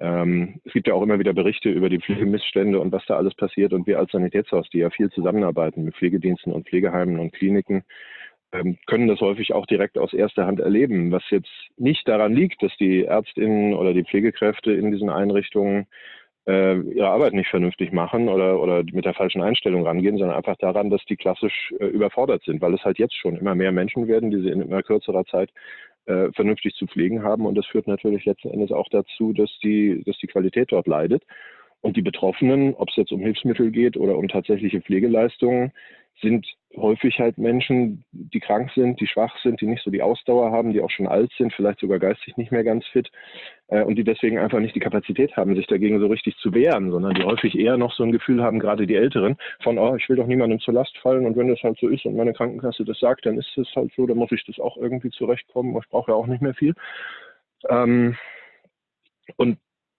Ähm, 0.00 0.60
es 0.64 0.72
gibt 0.72 0.86
ja 0.86 0.94
auch 0.94 1.02
immer 1.02 1.18
wieder 1.18 1.32
Berichte 1.32 1.70
über 1.70 1.88
die 1.88 1.98
Pflegemissstände 1.98 2.80
und 2.80 2.92
was 2.92 3.04
da 3.06 3.16
alles 3.16 3.34
passiert. 3.34 3.72
Und 3.72 3.86
wir 3.86 3.98
als 3.98 4.12
Sanitätshaus, 4.12 4.68
die 4.70 4.78
ja 4.78 4.90
viel 4.90 5.10
zusammenarbeiten 5.10 5.84
mit 5.84 5.96
Pflegediensten 5.96 6.52
und 6.52 6.68
Pflegeheimen 6.68 7.18
und 7.18 7.32
Kliniken, 7.32 7.82
ähm, 8.52 8.78
können 8.86 9.08
das 9.08 9.20
häufig 9.20 9.52
auch 9.52 9.66
direkt 9.66 9.98
aus 9.98 10.12
erster 10.12 10.46
Hand 10.46 10.60
erleben, 10.60 11.10
was 11.10 11.22
jetzt 11.30 11.50
nicht 11.76 12.06
daran 12.08 12.32
liegt, 12.32 12.62
dass 12.62 12.74
die 12.78 13.04
Ärztinnen 13.04 13.74
oder 13.74 13.92
die 13.92 14.04
Pflegekräfte 14.04 14.72
in 14.72 14.90
diesen 14.90 15.10
Einrichtungen 15.10 15.86
äh, 16.46 16.78
ihre 16.78 17.08
Arbeit 17.08 17.34
nicht 17.34 17.50
vernünftig 17.50 17.92
machen 17.92 18.28
oder, 18.28 18.60
oder 18.60 18.82
mit 18.90 19.04
der 19.04 19.12
falschen 19.12 19.42
Einstellung 19.42 19.86
rangehen, 19.86 20.16
sondern 20.16 20.36
einfach 20.36 20.56
daran, 20.56 20.88
dass 20.88 21.04
die 21.04 21.16
klassisch 21.16 21.74
äh, 21.78 21.86
überfordert 21.86 22.42
sind, 22.44 22.62
weil 22.62 22.72
es 22.72 22.84
halt 22.84 22.98
jetzt 22.98 23.16
schon 23.16 23.36
immer 23.36 23.54
mehr 23.54 23.72
Menschen 23.72 24.08
werden, 24.08 24.30
die 24.30 24.40
sie 24.40 24.48
in 24.48 24.62
immer 24.62 24.82
kürzerer 24.82 25.26
Zeit 25.26 25.50
äh, 26.08 26.32
vernünftig 26.32 26.74
zu 26.74 26.86
pflegen 26.86 27.22
haben. 27.22 27.46
Und 27.46 27.54
das 27.54 27.66
führt 27.66 27.86
natürlich 27.86 28.24
letzten 28.24 28.50
Endes 28.50 28.72
auch 28.72 28.88
dazu, 28.88 29.32
dass 29.32 29.50
die, 29.62 30.02
dass 30.04 30.16
die 30.18 30.26
Qualität 30.26 30.72
dort 30.72 30.86
leidet. 30.86 31.22
Und 31.80 31.96
die 31.96 32.02
Betroffenen, 32.02 32.74
ob 32.74 32.88
es 32.88 32.96
jetzt 32.96 33.12
um 33.12 33.20
Hilfsmittel 33.20 33.70
geht 33.70 33.96
oder 33.96 34.16
um 34.16 34.26
tatsächliche 34.26 34.80
Pflegeleistungen, 34.80 35.72
sind 36.20 36.46
häufig 36.80 37.18
halt 37.18 37.38
Menschen, 37.38 38.04
die 38.12 38.40
krank 38.40 38.70
sind, 38.74 39.00
die 39.00 39.06
schwach 39.06 39.36
sind, 39.42 39.60
die 39.60 39.66
nicht 39.66 39.82
so 39.82 39.90
die 39.90 40.02
Ausdauer 40.02 40.50
haben, 40.50 40.72
die 40.72 40.80
auch 40.80 40.90
schon 40.90 41.06
alt 41.06 41.30
sind, 41.36 41.52
vielleicht 41.52 41.80
sogar 41.80 41.98
geistig 41.98 42.36
nicht 42.36 42.52
mehr 42.52 42.64
ganz 42.64 42.86
fit 42.86 43.10
äh, 43.68 43.82
und 43.82 43.96
die 43.96 44.04
deswegen 44.04 44.38
einfach 44.38 44.60
nicht 44.60 44.74
die 44.74 44.80
Kapazität 44.80 45.36
haben, 45.36 45.54
sich 45.54 45.66
dagegen 45.66 46.00
so 46.00 46.06
richtig 46.06 46.36
zu 46.38 46.52
wehren, 46.54 46.90
sondern 46.90 47.14
die 47.14 47.24
häufig 47.24 47.58
eher 47.58 47.76
noch 47.76 47.92
so 47.92 48.02
ein 48.02 48.12
Gefühl 48.12 48.42
haben, 48.42 48.58
gerade 48.58 48.86
die 48.86 48.96
Älteren, 48.96 49.36
von, 49.62 49.78
oh, 49.78 49.96
ich 49.96 50.08
will 50.08 50.16
doch 50.16 50.26
niemandem 50.26 50.60
zur 50.60 50.74
Last 50.74 50.96
fallen 50.98 51.26
und 51.26 51.36
wenn 51.36 51.48
das 51.48 51.62
halt 51.62 51.78
so 51.78 51.88
ist 51.88 52.04
und 52.04 52.16
meine 52.16 52.32
Krankenkasse 52.32 52.84
das 52.84 52.98
sagt, 52.98 53.26
dann 53.26 53.38
ist 53.38 53.56
es 53.56 53.68
halt 53.76 53.92
so, 53.96 54.06
dann 54.06 54.18
muss 54.18 54.32
ich 54.32 54.44
das 54.44 54.58
auch 54.58 54.76
irgendwie 54.76 55.10
zurechtkommen, 55.10 55.76
ich 55.76 55.88
brauche 55.88 56.12
ja 56.12 56.16
auch 56.16 56.26
nicht 56.26 56.42
mehr 56.42 56.54
viel. 56.54 56.74
Ähm, 57.68 58.16
und 59.36 59.58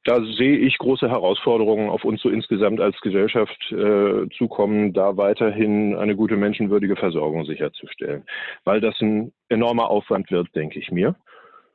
da 0.09 0.23
sehe 0.23 0.57
ich 0.57 0.79
große 0.79 1.07
Herausforderungen 1.07 1.87
auf 1.87 2.03
uns 2.03 2.19
so 2.23 2.29
insgesamt 2.29 2.81
als 2.81 2.99
Gesellschaft 3.01 3.71
äh, 3.71 4.27
zukommen, 4.35 4.91
da 4.91 5.17
weiterhin 5.17 5.95
eine 5.95 6.15
gute 6.15 6.35
menschenwürdige 6.35 6.95
Versorgung 6.95 7.45
sicherzustellen. 7.45 8.23
Weil 8.63 8.81
das 8.81 8.99
ein 9.01 9.31
enormer 9.49 9.91
Aufwand 9.91 10.31
wird, 10.31 10.47
denke 10.55 10.79
ich 10.79 10.89
mir. 10.89 11.15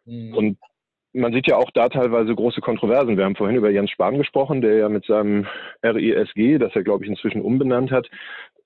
Mhm. 0.05 0.35
Und 0.35 0.59
man 1.13 1.33
sieht 1.33 1.47
ja 1.47 1.59
auch 1.59 1.71
da 1.71 1.89
teilweise 1.89 2.35
große 2.35 2.61
Kontroversen. 2.61 3.17
Wir 3.17 3.25
haben 3.25 3.37
vorhin 3.37 3.57
über 3.57 3.71
Jens 3.71 3.93
Spahn 3.93 4.19
gesprochen, 4.19 4.63
der 4.63 4.79
ja 4.79 4.89
mit 4.89 5.05
seinem 5.05 5.47
RISG, 5.85 6.59
das 6.59 6.75
er, 6.75 6.83
glaube 6.83 7.05
ich, 7.05 7.11
inzwischen 7.11 7.41
umbenannt 7.41 7.93
hat, 7.93 8.11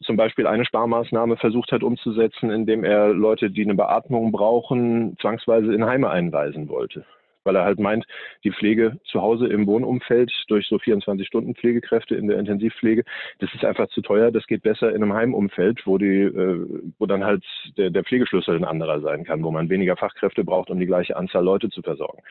zum 0.01 0.17
Beispiel 0.17 0.47
eine 0.47 0.65
Sparmaßnahme 0.65 1.37
versucht 1.37 1.73
hat 1.73 1.83
umzusetzen, 1.83 2.51
indem 2.51 2.85
er 2.85 3.09
Leute, 3.09 3.51
die 3.51 3.65
eine 3.65 3.75
Beatmung 3.75 4.33
brauchen, 4.33 5.19
zwangsweise 5.21 5.75
in 5.75 5.85
Heime 5.85 6.09
einweisen 6.09 6.71
wollte 6.71 7.05
weil 7.49 7.57
er 7.57 7.65
halt 7.65 7.81
meint, 7.81 8.07
die 8.45 8.53
Pflege 8.53 9.01
zu 9.11 9.23
Hause 9.23 9.47
im 9.47 9.67
Wohnumfeld 9.67 10.31
durch 10.49 10.69
so 10.69 10.77
24-Stunden-Pflegekräfte 10.77 12.15
in 12.15 12.29
der 12.29 12.39
Intensivpflege, 12.39 13.05
das 13.39 13.53
ist 13.55 13.65
einfach 13.65 13.89
zu 13.89 14.03
teuer, 14.03 14.31
das 14.31 14.47
geht 14.47 14.63
besser 14.63 14.91
in 14.91 15.03
einem 15.03 15.15
Heimumfeld, 15.15 15.87
wo 15.87 15.97
die, 15.97 16.25
äh, 16.25 16.67
wo 16.99 17.07
dann 17.07 17.25
halt 17.25 17.43
der, 17.79 17.89
der 17.89 18.05
Pflegeschlüssel 18.05 18.55
ein 18.55 18.65
anderer 18.65 19.01
sein 19.01 19.25
kann, 19.25 19.43
wo 19.43 19.51
man 19.51 19.71
weniger 19.71 19.97
Fachkräfte 19.97 20.45
braucht, 20.45 20.69
um 20.69 20.79
die 20.79 20.87
gleiche 20.87 21.17
Anzahl 21.17 21.43
Leute 21.43 21.71
zu 21.71 21.81
versorgen. 21.81 22.23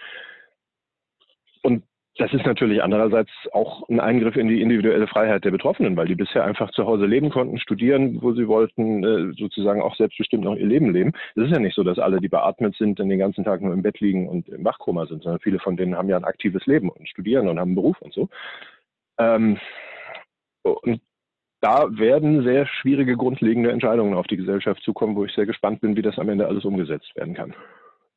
Und 1.63 1.83
das 2.17 2.33
ist 2.33 2.45
natürlich 2.45 2.81
andererseits 2.81 3.29
auch 3.51 3.87
ein 3.89 3.99
Eingriff 3.99 4.35
in 4.35 4.47
die 4.47 4.61
individuelle 4.61 5.07
Freiheit 5.07 5.45
der 5.45 5.51
Betroffenen, 5.51 5.95
weil 5.95 6.07
die 6.07 6.15
bisher 6.15 6.43
einfach 6.43 6.71
zu 6.71 6.85
Hause 6.85 7.05
leben 7.05 7.29
konnten, 7.29 7.59
studieren, 7.59 8.21
wo 8.21 8.33
sie 8.33 8.47
wollten, 8.47 9.03
äh, 9.03 9.33
sozusagen 9.37 9.81
auch 9.81 9.95
selbstbestimmt 9.95 10.43
noch 10.43 10.55
ihr 10.55 10.65
Leben 10.65 10.91
leben. 10.91 11.13
Es 11.35 11.43
ist 11.43 11.51
ja 11.51 11.59
nicht 11.59 11.75
so, 11.75 11.83
dass 11.83 11.99
alle, 11.99 12.19
die 12.19 12.29
beatmet 12.29 12.75
sind, 12.75 12.99
dann 12.99 13.09
den 13.09 13.19
ganzen 13.19 13.43
Tag 13.43 13.61
nur 13.61 13.73
im 13.73 13.83
Bett 13.83 13.99
liegen 13.99 14.27
und 14.27 14.49
im 14.49 14.65
Wachkoma 14.65 15.05
sind, 15.05 15.23
sondern 15.23 15.39
viele 15.41 15.59
von 15.59 15.77
denen 15.77 15.95
haben 15.95 16.09
ja 16.09 16.17
ein 16.17 16.23
aktives 16.23 16.65
Leben 16.65 16.89
und 16.89 17.07
studieren 17.07 17.47
und 17.47 17.59
haben 17.59 17.69
einen 17.69 17.75
Beruf 17.75 18.01
und 18.01 18.13
so. 18.13 18.29
Ähm, 19.19 19.59
und 20.63 21.01
da 21.61 21.87
werden 21.89 22.43
sehr 22.43 22.67
schwierige 22.67 23.15
grundlegende 23.15 23.71
Entscheidungen 23.71 24.15
auf 24.15 24.27
die 24.27 24.37
Gesellschaft 24.37 24.81
zukommen, 24.83 25.15
wo 25.15 25.25
ich 25.25 25.33
sehr 25.33 25.45
gespannt 25.45 25.81
bin, 25.81 25.95
wie 25.95 26.01
das 26.01 26.17
am 26.17 26.29
Ende 26.29 26.47
alles 26.47 26.65
umgesetzt 26.65 27.15
werden 27.15 27.33
kann. 27.33 27.53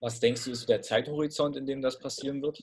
Was 0.01 0.21
denkst 0.21 0.45
du, 0.45 0.53
ist 0.53 0.69
der 0.69 0.81
Zeithorizont, 0.81 1.57
in 1.57 1.67
dem 1.67 1.83
das 1.83 1.99
passieren 1.99 2.41
wird? 2.43 2.63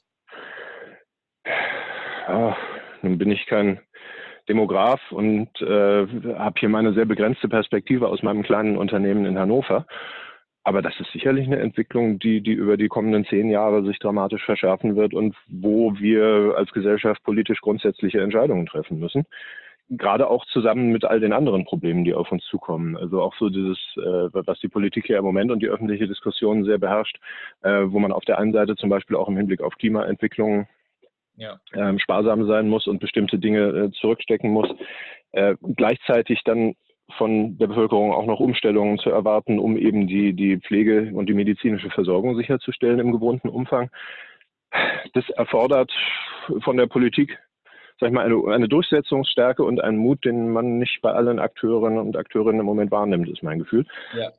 Ja, 2.27 2.57
nun 3.01 3.17
bin 3.17 3.31
ich 3.31 3.45
kein 3.45 3.79
Demograf 4.49 5.01
und 5.11 5.49
äh, 5.61 6.07
habe 6.35 6.59
hier 6.59 6.69
meine 6.69 6.93
sehr 6.93 7.05
begrenzte 7.05 7.49
Perspektive 7.49 8.07
aus 8.07 8.23
meinem 8.23 8.43
kleinen 8.43 8.77
Unternehmen 8.77 9.25
in 9.25 9.37
Hannover. 9.37 9.85
Aber 10.63 10.81
das 10.81 10.99
ist 10.99 11.11
sicherlich 11.11 11.47
eine 11.47 11.59
Entwicklung, 11.59 12.19
die, 12.19 12.41
die 12.41 12.51
über 12.51 12.75
die 12.75 12.89
kommenden 12.89 13.25
zehn 13.25 13.49
Jahre 13.49 13.83
sich 13.85 13.99
dramatisch 13.99 14.43
verschärfen 14.43 14.97
wird 14.97 15.13
und 15.13 15.35
wo 15.47 15.93
wir 15.97 16.55
als 16.57 16.71
Gesellschaft 16.71 17.23
politisch 17.23 17.61
grundsätzliche 17.61 18.21
Entscheidungen 18.21 18.65
treffen 18.65 18.99
müssen. 18.99 19.25
Gerade 19.89 20.29
auch 20.29 20.45
zusammen 20.47 20.91
mit 20.91 21.05
all 21.05 21.21
den 21.21 21.31
anderen 21.31 21.63
Problemen, 21.63 22.03
die 22.03 22.13
auf 22.13 22.33
uns 22.33 22.43
zukommen. 22.45 22.97
Also 22.97 23.21
auch 23.21 23.33
so 23.35 23.49
dieses, 23.49 23.77
äh, 23.95 24.29
was 24.33 24.59
die 24.59 24.67
Politik 24.67 25.05
hier 25.05 25.17
im 25.17 25.23
Moment 25.23 25.51
und 25.51 25.61
die 25.61 25.69
öffentliche 25.69 26.07
Diskussion 26.07 26.65
sehr 26.65 26.77
beherrscht, 26.77 27.17
äh, 27.61 27.83
wo 27.85 27.99
man 27.99 28.11
auf 28.11 28.25
der 28.25 28.37
einen 28.37 28.51
Seite 28.51 28.75
zum 28.75 28.89
Beispiel 28.89 29.15
auch 29.15 29.29
im 29.29 29.37
Hinblick 29.37 29.61
auf 29.61 29.77
Klimaentwicklung 29.77 30.67
ja. 31.37 31.59
ähm, 31.73 31.99
sparsam 31.99 32.45
sein 32.45 32.67
muss 32.67 32.87
und 32.87 32.99
bestimmte 32.99 33.39
Dinge 33.39 33.67
äh, 33.67 33.91
zurückstecken 33.91 34.51
muss. 34.51 34.69
Äh, 35.31 35.55
gleichzeitig 35.75 36.41
dann 36.43 36.75
von 37.15 37.57
der 37.57 37.67
Bevölkerung 37.67 38.11
auch 38.13 38.25
noch 38.25 38.39
Umstellungen 38.39 38.97
zu 38.97 39.09
erwarten, 39.09 39.59
um 39.59 39.77
eben 39.77 40.07
die, 40.07 40.33
die 40.33 40.57
Pflege 40.57 41.11
und 41.13 41.29
die 41.29 41.33
medizinische 41.33 41.89
Versorgung 41.89 42.35
sicherzustellen 42.35 42.99
im 42.99 43.11
gewohnten 43.11 43.49
Umfang. 43.49 43.89
Das 45.13 45.29
erfordert 45.29 45.91
von 46.63 46.75
der 46.75 46.87
Politik, 46.87 47.39
sag 47.99 48.07
ich 48.09 48.13
mal, 48.13 48.25
eine, 48.25 48.53
eine 48.53 48.67
Durchsetzungsstärke 48.67 49.63
und 49.63 49.81
einen 49.81 49.97
Mut, 49.97 50.25
den 50.25 50.51
man 50.51 50.79
nicht 50.79 51.01
bei 51.01 51.11
allen 51.11 51.39
Akteurinnen 51.39 51.99
und 51.99 52.17
Akteurinnen 52.17 52.59
im 52.59 52.65
Moment 52.65 52.91
wahrnimmt, 52.91 53.29
ist 53.29 53.43
mein 53.43 53.59
Gefühl. 53.59 53.85
Ja. 54.17 54.31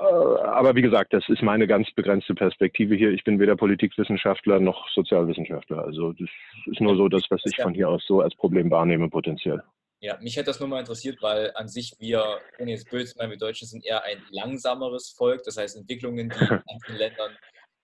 Äh, 0.00 0.04
aber 0.04 0.74
wie 0.76 0.82
gesagt, 0.82 1.12
das 1.12 1.28
ist 1.28 1.42
meine 1.42 1.66
ganz 1.66 1.90
begrenzte 1.92 2.34
Perspektive 2.34 2.94
hier. 2.94 3.10
Ich 3.10 3.24
bin 3.24 3.40
weder 3.40 3.56
Politikwissenschaftler 3.56 4.60
noch 4.60 4.88
Sozialwissenschaftler. 4.90 5.84
Also 5.84 6.12
das 6.12 6.28
ist 6.66 6.80
nur 6.80 6.96
so 6.96 7.08
das, 7.08 7.24
was 7.30 7.40
ich 7.44 7.56
von 7.56 7.74
hier 7.74 7.88
aus 7.88 8.04
so 8.06 8.20
als 8.20 8.34
Problem 8.36 8.70
wahrnehme, 8.70 9.08
potenziell. 9.08 9.62
Ja, 10.00 10.16
mich 10.20 10.36
hätte 10.36 10.46
das 10.46 10.60
nur 10.60 10.68
mal 10.68 10.78
interessiert, 10.78 11.20
weil 11.22 11.50
an 11.56 11.66
sich 11.66 11.96
wir, 11.98 12.40
ohne 12.60 12.70
jetzt 12.70 12.88
böse 12.88 13.14
zu 13.14 13.18
wir 13.18 13.36
Deutschen 13.36 13.66
sind 13.66 13.84
eher 13.84 14.04
ein 14.04 14.22
langsameres 14.30 15.10
Volk. 15.10 15.42
Das 15.42 15.56
heißt, 15.56 15.76
Entwicklungen, 15.76 16.28
die 16.28 16.38
in 16.44 16.50
anderen 16.50 16.96
Ländern 16.96 17.38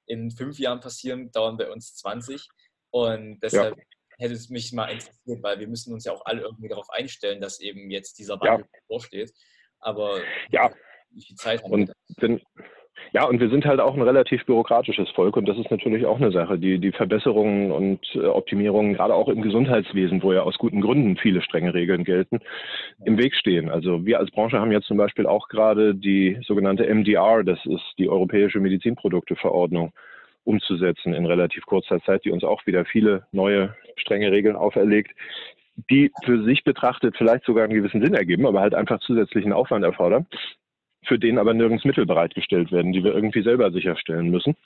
in 0.06 0.30
fünf 0.30 0.58
Jahren 0.58 0.80
passieren, 0.80 1.32
dauern 1.32 1.56
bei 1.56 1.68
uns 1.70 1.96
20. 1.96 2.48
Und 2.90 3.40
deshalb 3.40 3.76
ja. 3.76 3.84
hätte 4.18 4.34
es 4.34 4.48
mich 4.48 4.72
mal 4.72 4.86
interessiert, 4.86 5.42
weil 5.42 5.58
wir 5.58 5.66
müssen 5.66 5.92
uns 5.92 6.04
ja 6.04 6.12
auch 6.12 6.24
alle 6.24 6.42
irgendwie 6.42 6.68
darauf 6.68 6.88
einstellen, 6.90 7.40
dass 7.40 7.58
eben 7.58 7.90
jetzt 7.90 8.18
dieser 8.20 8.38
Wandel 8.40 8.66
ja. 8.72 8.80
vorsteht. 8.86 9.32
Aber 9.80 10.20
ja. 10.50 10.72
Wie 11.14 11.22
viel 11.22 11.36
Zeit 11.36 11.62
haben 11.62 11.72
und? 11.72 11.92
Wenn, 12.18 12.40
ja, 13.12 13.24
und 13.24 13.40
wir 13.40 13.48
sind 13.48 13.64
halt 13.64 13.80
auch 13.80 13.94
ein 13.94 14.02
relativ 14.02 14.44
bürokratisches 14.44 15.08
Volk 15.10 15.36
und 15.36 15.48
das 15.48 15.58
ist 15.58 15.70
natürlich 15.70 16.06
auch 16.06 16.16
eine 16.16 16.32
Sache, 16.32 16.58
die 16.58 16.78
die 16.78 16.92
Verbesserungen 16.92 17.70
und 17.70 18.00
äh, 18.14 18.26
Optimierungen 18.26 18.94
gerade 18.94 19.14
auch 19.14 19.28
im 19.28 19.42
Gesundheitswesen, 19.42 20.22
wo 20.22 20.32
ja 20.32 20.42
aus 20.42 20.58
guten 20.58 20.80
Gründen 20.80 21.16
viele 21.16 21.42
strenge 21.42 21.74
Regeln 21.74 22.04
gelten, 22.04 22.40
im 23.04 23.18
Weg 23.18 23.34
stehen. 23.34 23.68
Also 23.70 24.04
wir 24.04 24.18
als 24.18 24.30
Branche 24.30 24.58
haben 24.58 24.72
jetzt 24.72 24.86
zum 24.86 24.96
Beispiel 24.96 25.26
auch 25.26 25.48
gerade 25.48 25.94
die 25.94 26.38
sogenannte 26.46 26.92
MDR, 26.92 27.44
das 27.44 27.58
ist 27.66 27.84
die 27.98 28.08
Europäische 28.08 28.60
Medizinprodukteverordnung, 28.60 29.92
umzusetzen 30.44 31.14
in 31.14 31.26
relativ 31.26 31.64
kurzer 31.66 32.00
Zeit, 32.02 32.24
die 32.24 32.30
uns 32.30 32.44
auch 32.44 32.66
wieder 32.66 32.84
viele 32.84 33.26
neue 33.32 33.74
strenge 33.96 34.30
Regeln 34.30 34.56
auferlegt, 34.56 35.12
die 35.90 36.12
für 36.24 36.44
sich 36.44 36.64
betrachtet 36.64 37.16
vielleicht 37.16 37.44
sogar 37.44 37.64
einen 37.64 37.74
gewissen 37.74 38.02
Sinn 38.02 38.14
ergeben, 38.14 38.46
aber 38.46 38.60
halt 38.60 38.74
einfach 38.74 39.00
zusätzlichen 39.00 39.52
Aufwand 39.52 39.84
erfordern 39.84 40.26
für 41.06 41.18
den 41.18 41.38
aber 41.38 41.54
nirgends 41.54 41.84
Mittel 41.84 42.06
bereitgestellt 42.06 42.72
werden, 42.72 42.92
die 42.92 43.04
wir 43.04 43.14
irgendwie 43.14 43.42
selber 43.42 43.70
sicherstellen 43.70 44.30
müssen. 44.30 44.56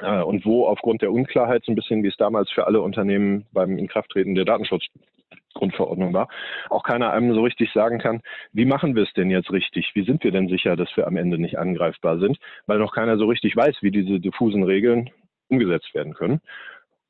Äh, 0.00 0.22
und 0.22 0.44
wo 0.44 0.66
aufgrund 0.66 1.02
der 1.02 1.12
Unklarheit, 1.12 1.64
so 1.64 1.72
ein 1.72 1.76
bisschen 1.76 2.02
wie 2.02 2.08
es 2.08 2.16
damals 2.16 2.50
für 2.50 2.66
alle 2.66 2.80
Unternehmen 2.80 3.46
beim 3.52 3.78
Inkrafttreten 3.78 4.34
der 4.34 4.44
Datenschutzgrundverordnung 4.44 6.12
war, 6.12 6.28
auch 6.68 6.82
keiner 6.82 7.12
einem 7.12 7.34
so 7.34 7.42
richtig 7.42 7.72
sagen 7.72 7.98
kann, 7.98 8.20
wie 8.52 8.66
machen 8.66 8.94
wir 8.94 9.04
es 9.04 9.12
denn 9.14 9.30
jetzt 9.30 9.50
richtig? 9.50 9.92
Wie 9.94 10.04
sind 10.04 10.22
wir 10.24 10.32
denn 10.32 10.48
sicher, 10.48 10.76
dass 10.76 10.94
wir 10.96 11.06
am 11.06 11.16
Ende 11.16 11.38
nicht 11.38 11.58
angreifbar 11.58 12.18
sind? 12.18 12.38
Weil 12.66 12.78
noch 12.78 12.94
keiner 12.94 13.16
so 13.16 13.26
richtig 13.26 13.56
weiß, 13.56 13.76
wie 13.80 13.90
diese 13.90 14.20
diffusen 14.20 14.64
Regeln 14.64 15.10
umgesetzt 15.48 15.94
werden 15.94 16.14
können. 16.14 16.40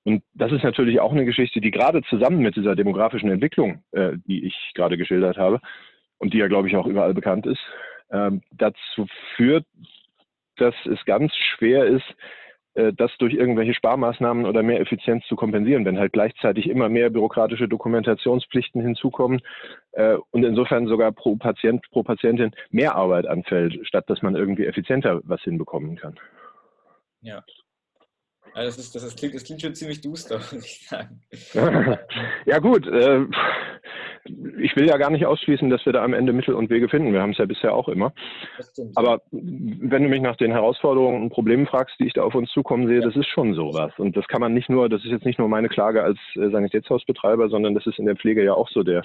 Und 0.05 0.23
das 0.35 0.53
ist 0.53 0.63
natürlich 0.63 1.01
auch 1.01 1.11
eine 1.11 1.25
Geschichte, 1.25 1.61
die 1.61 1.73
gerade 1.73 2.01
zusammen 2.03 2.39
mit 2.39 2.55
dieser 2.55 2.77
demografischen 2.77 3.29
Entwicklung, 3.29 3.83
äh, 3.91 4.13
die 4.29 4.47
ich 4.47 4.55
gerade 4.75 4.97
geschildert 4.97 5.37
habe 5.37 5.61
und 6.19 6.33
die 6.33 6.39
ja, 6.39 6.47
glaube 6.47 6.69
ich, 6.69 6.77
auch 6.77 6.87
überall 6.87 7.13
bekannt 7.13 7.45
ist, 7.45 7.59
ähm, 8.11 8.43
dazu 8.53 9.07
führt, 9.37 9.67
dass 10.57 10.75
es 10.87 11.05
ganz 11.05 11.33
schwer 11.35 11.87
ist, 11.87 12.05
äh, 12.77 12.93
das 12.93 13.11
durch 13.19 13.35
irgendwelche 13.35 13.75
Sparmaßnahmen 13.75 14.45
oder 14.45 14.63
mehr 14.63 14.81
Effizienz 14.81 15.25
zu 15.27 15.37
kompensieren, 15.37 15.85
wenn 15.85 15.99
halt 15.99 16.13
gleichzeitig 16.13 16.69
immer 16.69 16.89
mehr 16.89 17.11
bürokratische 17.11 17.69
Dokumentationspflichten 17.69 18.83
hinzukommen 18.83 19.41
äh, 19.93 20.17
und 20.31 20.45
insofern 20.45 20.87
sogar 20.87 21.13
pro 21.13 21.37
Patient, 21.37 21.85
pro 21.91 22.03
Patientin 22.03 22.53
mehr 22.71 22.95
Arbeit 22.95 23.27
anfällt, 23.27 23.87
statt 23.87 24.05
dass 24.09 24.23
man 24.23 24.37
irgendwie 24.37 24.67
effizienter 24.67 25.21
was 25.25 25.41
hinbekommen 25.43 25.97
kann. 25.97 26.19
Ja. 27.23 27.43
Ja, 28.55 28.63
das, 28.63 28.79
ist, 28.79 28.95
das, 28.95 29.03
das, 29.03 29.17
klingt, 29.17 29.35
das 29.35 29.45
klingt 29.45 29.61
schon 29.61 29.75
ziemlich 29.75 30.01
duster, 30.01 30.39
muss 30.53 30.65
ich 30.65 30.87
sagen. 30.87 31.21
ja 32.47 32.59
gut, 32.59 32.87
äh, 32.87 33.27
ich 34.59 34.77
will 34.77 34.87
ja 34.87 34.97
gar 34.97 35.11
nicht 35.11 35.27
ausschließen, 35.27 35.71
dass 35.71 35.85
wir 35.87 35.93
da 35.93 36.03
am 36.03 36.15
Ende 36.15 36.33
Mittel 36.33 36.55
und 36.55 36.71
Wege 36.71 36.89
finden. 36.89 37.13
Wir 37.13 37.23
haben 37.23 37.31
es 37.31 37.39
ja 37.39 37.47
bisher 37.47 37.75
auch 37.75 37.89
immer. 37.89 38.13
Aber 38.95 39.21
wenn 39.31 40.03
du 40.03 40.09
mich 40.09 40.21
nach 40.21 40.37
den 40.37 40.53
Herausforderungen 40.53 41.23
und 41.23 41.31
Problemen 41.31 41.67
fragst, 41.67 41.99
die 41.99 42.07
ich 42.07 42.13
da 42.13 42.23
auf 42.23 42.35
uns 42.35 42.51
zukommen 42.51 42.87
sehe, 42.87 43.01
ja. 43.01 43.07
das 43.07 43.17
ist 43.17 43.29
schon 43.29 43.55
sowas. 43.55 43.93
Und 43.99 44.17
das 44.17 44.27
kann 44.29 44.41
man 44.41 44.55
nicht 44.55 44.69
nur, 44.69 44.89
das 44.89 45.05
ist 45.05 45.11
jetzt 45.11 45.25
nicht 45.25 45.39
nur 45.39 45.49
meine 45.49 45.69
Klage 45.69 46.03
als 46.03 46.19
äh, 46.35 46.49
Sanitätshausbetreiber, 46.51 47.49
sondern 47.49 47.75
das 47.75 47.87
ist 47.87 47.99
in 47.99 48.07
der 48.07 48.17
Pflege 48.17 48.45
ja 48.45 48.55
auch 48.55 48.69
so. 48.69 48.83
Der 48.83 49.03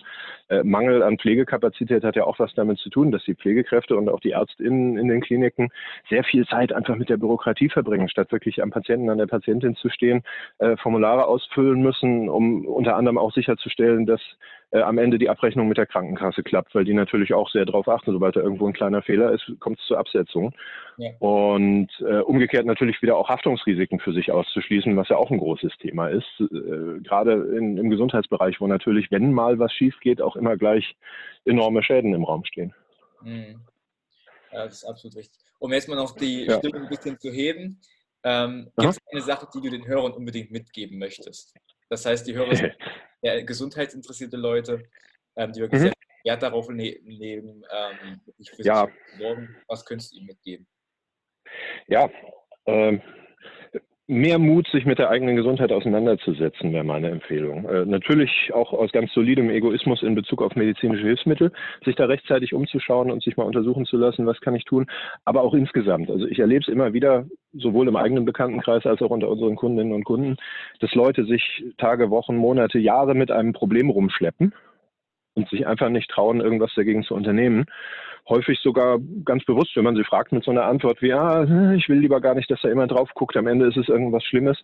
äh, 0.50 0.64
Mangel 0.64 1.04
an 1.04 1.18
Pflegekapazität 1.18 2.04
hat 2.04 2.16
ja 2.16 2.26
auch 2.26 2.40
was 2.40 2.54
damit 2.56 2.80
zu 2.80 2.90
tun, 2.90 3.12
dass 3.12 3.24
die 3.24 3.36
Pflegekräfte 3.36 3.96
und 3.96 4.10
auch 4.10 4.20
die 4.20 4.32
ÄrztInnen 4.32 4.98
in 4.98 5.08
den 5.08 5.22
Kliniken 5.22 5.70
sehr 6.10 6.24
viel 6.24 6.46
Zeit 6.48 6.74
einfach 6.74 6.96
mit 6.96 7.10
der 7.10 7.18
Bürokratie 7.18 7.70
verbringen, 7.70 8.10
statt 8.10 8.32
wirklich 8.32 8.62
am 8.62 8.72
Patienten, 8.72 9.10
an 9.10 9.18
der 9.18 9.28
Patientin 9.28 9.76
zu 9.76 9.90
stehen, 9.90 10.24
äh, 10.60 10.78
Formulare 10.78 11.26
ausfüllen 11.26 11.82
müssen, 11.82 12.30
um 12.30 12.66
unter 12.66 12.96
anderem 12.96 13.18
auch 13.18 13.34
sicherzustellen, 13.34 14.06
dass 14.06 14.22
am 14.74 14.98
Ende 14.98 15.11
die 15.17 15.30
Abrechnung 15.30 15.67
mit 15.67 15.78
der 15.78 15.86
Krankenkasse 15.86 16.43
klappt, 16.43 16.76
weil 16.76 16.86
die 16.86 16.93
natürlich 16.93 17.34
auch 17.34 17.50
sehr 17.50 17.65
darauf 17.65 17.88
achten, 17.88 18.12
sobald 18.12 18.36
da 18.36 18.41
irgendwo 18.41 18.67
ein 18.67 18.74
kleiner 18.74 19.02
Fehler 19.02 19.32
ist, 19.32 19.52
kommt 19.60 19.80
es 19.80 19.86
zur 19.86 19.97
Absetzung. 19.97 20.54
Ja. 20.97 21.12
Und 21.19 21.89
äh, 22.00 22.19
umgekehrt 22.19 22.65
natürlich 22.65 23.02
wieder 23.02 23.15
auch 23.17 23.30
Haftungsrisiken 23.30 24.00
für 24.00 24.13
sich 24.13 24.32
auszuschließen, 24.32 24.95
was 24.97 25.10
ja 25.10 25.17
auch 25.17 25.32
ein 25.32 25.38
großes 25.38 25.74
Thema 25.80 26.08
ist, 26.08 26.28
äh, 26.39 27.00
gerade 27.02 27.34
im 27.34 27.89
Gesundheitsbereich, 27.89 28.60
wo 28.62 28.67
natürlich, 28.67 29.10
wenn 29.12 29.34
mal 29.34 29.60
was 29.60 29.74
schief 29.74 30.00
geht, 30.02 30.21
auch 30.21 30.36
immer 30.36 30.58
gleich 30.58 30.95
enorme 31.45 31.84
Schäden 31.84 32.13
im 32.13 32.24
Raum 32.24 32.45
stehen. 32.45 32.74
Mhm. 33.21 33.62
Ja, 34.52 34.65
das 34.65 34.84
ist 34.84 34.86
absolut 34.86 35.15
richtig. 35.15 35.39
Um 35.60 35.71
jetzt 35.71 35.88
mal 35.88 35.95
noch 35.95 36.15
die 36.15 36.45
ja. 36.45 36.58
Stimmung 36.58 36.84
ein 36.84 36.89
bisschen 36.89 37.17
zu 37.19 37.32
heben, 37.32 37.80
ähm, 38.24 38.71
gibt 38.78 38.93
es 38.93 39.00
eine 39.12 39.21
Sache, 39.21 39.47
die 39.54 39.62
du 39.62 39.69
den 39.69 39.88
Hörern 39.88 40.12
unbedingt 40.12 40.52
mitgeben 40.52 41.00
möchtest? 41.00 41.56
Das 41.89 42.06
heißt, 42.06 42.28
die 42.28 42.36
Hörer 42.36 42.52
ja, 43.22 43.42
gesundheitsinteressierte 43.42 44.38
Leute, 44.38 44.84
ähm, 45.36 45.52
die 45.54 45.62
wirklich 45.62 45.82
mhm. 45.82 45.86
sehr 45.86 45.94
Wert 46.24 46.44
darauf 46.44 46.70
nehmen, 46.70 47.64
ähm, 47.72 48.22
für 48.44 48.64
ja. 48.64 48.86
sich 48.86 48.94
zu 49.14 49.18
sorgen. 49.24 49.56
Was 49.68 49.86
könntest 49.86 50.14
du 50.14 50.18
ihnen 50.18 50.28
mitgeben? 50.28 50.68
Ja, 51.88 52.10
ähm, 52.66 53.02
mehr 54.08 54.40
Mut, 54.40 54.68
sich 54.68 54.86
mit 54.86 55.00
der 55.00 55.10
eigenen 55.10 55.36
Gesundheit 55.36 55.72
auseinanderzusetzen, 55.72 56.74
wäre 56.74 56.84
meine 56.84 57.10
Empfehlung. 57.10 57.68
Äh, 57.68 57.86
natürlich 57.86 58.52
auch 58.54 58.74
aus 58.74 58.92
ganz 58.92 59.12
solidem 59.14 59.50
Egoismus 59.50 60.04
in 60.04 60.16
Bezug 60.16 60.42
auf 60.42 60.56
medizinische 60.56 61.04
Hilfsmittel, 61.04 61.52
sich 61.86 61.96
da 61.96 62.06
rechtzeitig 62.06 62.54
umzuschauen 62.54 63.10
und 63.10 63.24
sich 63.24 63.38
mal 63.38 63.46
untersuchen 63.46 63.86
zu 63.86 63.98
lassen, 63.98 64.28
was 64.28 64.42
kann 64.42 64.56
ich 64.56 64.66
tun, 64.66 64.88
aber 65.26 65.42
auch 65.42 65.54
insgesamt. 65.54 66.10
Also 66.10 66.26
ich 66.26 66.40
erlebe 66.40 66.62
es 66.62 66.68
immer 66.68 66.94
wieder, 66.94 67.26
sowohl 67.54 67.88
im 67.88 67.96
eigenen 67.96 68.26
Bekanntenkreis 68.26 68.86
als 68.86 69.02
auch 69.02 69.10
unter 69.10 69.30
unseren 69.30 69.56
Kundinnen 69.56 69.94
und 69.94 70.04
Kunden, 70.04 70.38
dass 70.80 70.94
Leute 70.94 71.26
sich 71.26 71.64
Tage, 71.78 72.10
Wochen, 72.10 72.36
Monate, 72.36 72.80
Jahre 72.80 73.14
mit 73.16 73.32
einem 73.32 73.54
Problem 73.54 73.90
rumschleppen 73.90 74.54
und 75.34 75.50
sich 75.50 75.68
einfach 75.68 75.90
nicht 75.90 76.10
trauen, 76.10 76.42
irgendwas 76.42 76.74
dagegen 76.76 77.04
zu 77.04 77.16
unternehmen. 77.16 77.66
Häufig 78.30 78.60
sogar 78.60 79.00
ganz 79.26 79.44
bewusst, 79.46 79.76
wenn 79.76 79.84
man 79.84 79.96
sie 79.96 80.04
fragt 80.04 80.32
mit 80.32 80.44
so 80.44 80.52
einer 80.52 80.66
Antwort 80.66 81.02
wie, 81.02 81.10
ja, 81.10 81.74
ich 81.74 81.90
will 81.90 82.00
lieber 82.00 82.22
gar 82.22 82.36
nicht, 82.36 82.50
dass 82.52 82.62
da 82.62 82.70
jemand 82.70 82.92
drauf 82.92 83.10
guckt, 83.16 83.36
am 83.36 83.48
Ende 83.48 83.68
ist 83.68 83.78
es 83.78 83.90
irgendwas 83.90 84.24
Schlimmes. 84.24 84.58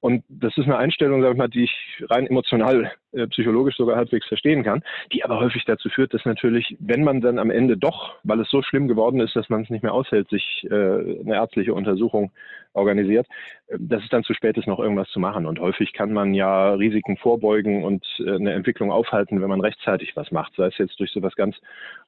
Und 0.00 0.24
das 0.28 0.56
ist 0.56 0.64
eine 0.64 0.76
Einstellung, 0.76 1.22
sag 1.22 1.32
ich 1.32 1.38
mal, 1.38 1.48
die 1.48 1.64
ich 1.64 2.04
rein 2.10 2.26
emotional, 2.26 2.92
äh, 3.16 3.26
psychologisch 3.28 3.76
sogar 3.76 3.96
halbwegs 3.96 4.26
verstehen 4.26 4.62
kann, 4.62 4.82
die 5.12 5.24
aber 5.24 5.40
häufig 5.40 5.64
dazu 5.64 5.88
führt, 5.88 6.14
dass 6.14 6.24
natürlich, 6.24 6.76
wenn 6.80 7.02
man 7.02 7.20
dann 7.20 7.38
am 7.38 7.50
Ende 7.50 7.76
doch, 7.76 8.14
weil 8.24 8.40
es 8.40 8.50
so 8.50 8.62
schlimm 8.62 8.88
geworden 8.88 9.20
ist, 9.20 9.34
dass 9.34 9.48
man 9.48 9.62
es 9.62 9.70
nicht 9.70 9.82
mehr 9.82 9.94
aushält, 9.94 10.28
sich 10.28 10.66
äh, 10.70 10.74
eine 10.74 11.34
ärztliche 11.34 11.74
Untersuchung 11.74 12.30
organisiert, 12.76 13.26
äh, 13.68 13.76
dass 13.80 14.02
es 14.02 14.08
dann 14.10 14.22
zu 14.22 14.34
spät 14.34 14.56
ist, 14.56 14.66
noch 14.66 14.78
irgendwas 14.78 15.08
zu 15.08 15.18
machen. 15.18 15.46
Und 15.46 15.58
häufig 15.58 15.92
kann 15.92 16.12
man 16.12 16.34
ja 16.34 16.74
Risiken 16.74 17.16
vorbeugen 17.16 17.84
und 17.84 18.04
äh, 18.18 18.34
eine 18.34 18.52
Entwicklung 18.52 18.92
aufhalten, 18.92 19.40
wenn 19.40 19.48
man 19.48 19.60
rechtzeitig 19.60 20.14
was 20.14 20.30
macht. 20.30 20.54
Sei 20.56 20.66
es 20.66 20.78
jetzt 20.78 21.00
durch 21.00 21.10
so 21.10 21.22
was 21.22 21.34
ganz 21.34 21.56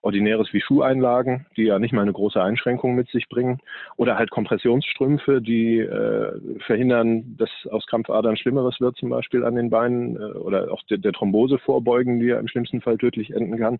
Ordinäres 0.03 0.53
wie 0.53 0.61
Schuheinlagen, 0.61 1.47
die 1.57 1.65
ja 1.65 1.79
nicht 1.79 1.93
mal 1.93 2.03
eine 2.03 2.13
große 2.13 2.41
Einschränkung 2.41 2.95
mit 2.95 3.09
sich 3.11 3.29
bringen, 3.29 3.59
oder 3.97 4.17
halt 4.17 4.31
Kompressionsstrümpfe, 4.31 5.41
die 5.41 5.81
äh, 5.81 6.61
verhindern, 6.61 7.37
dass 7.37 7.51
aus 7.71 7.87
Krampfadern 7.87 8.37
Schlimmeres 8.37 8.81
wird, 8.81 8.97
zum 8.97 9.09
Beispiel 9.09 9.45
an 9.45 9.57
den 9.57 9.71
Beinen, 9.71 10.17
oder 10.17 10.71
auch 10.73 10.83
der 10.99 11.13
Thrombose 11.13 11.59
vorbeugen, 11.59 12.21
die 12.21 12.27
ja 12.27 12.39
im 12.39 12.49
schlimmsten 12.49 12.81
Fall 12.81 12.99
tödlich 12.99 13.33
enden 13.33 13.59
kann. 13.59 13.79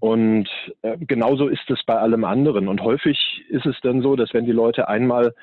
Und 0.00 0.48
äh, 0.82 0.98
genauso 0.98 1.48
ist 1.48 1.70
es 1.70 1.82
bei 1.84 1.96
allem 1.96 2.24
anderen. 2.24 2.68
Und 2.68 2.82
häufig 2.82 3.44
ist 3.48 3.66
es 3.66 3.80
dann 3.82 4.02
so, 4.02 4.16
dass 4.16 4.34
wenn 4.34 4.44
die 4.44 4.52
Leute 4.52 4.88
einmal 4.88 5.34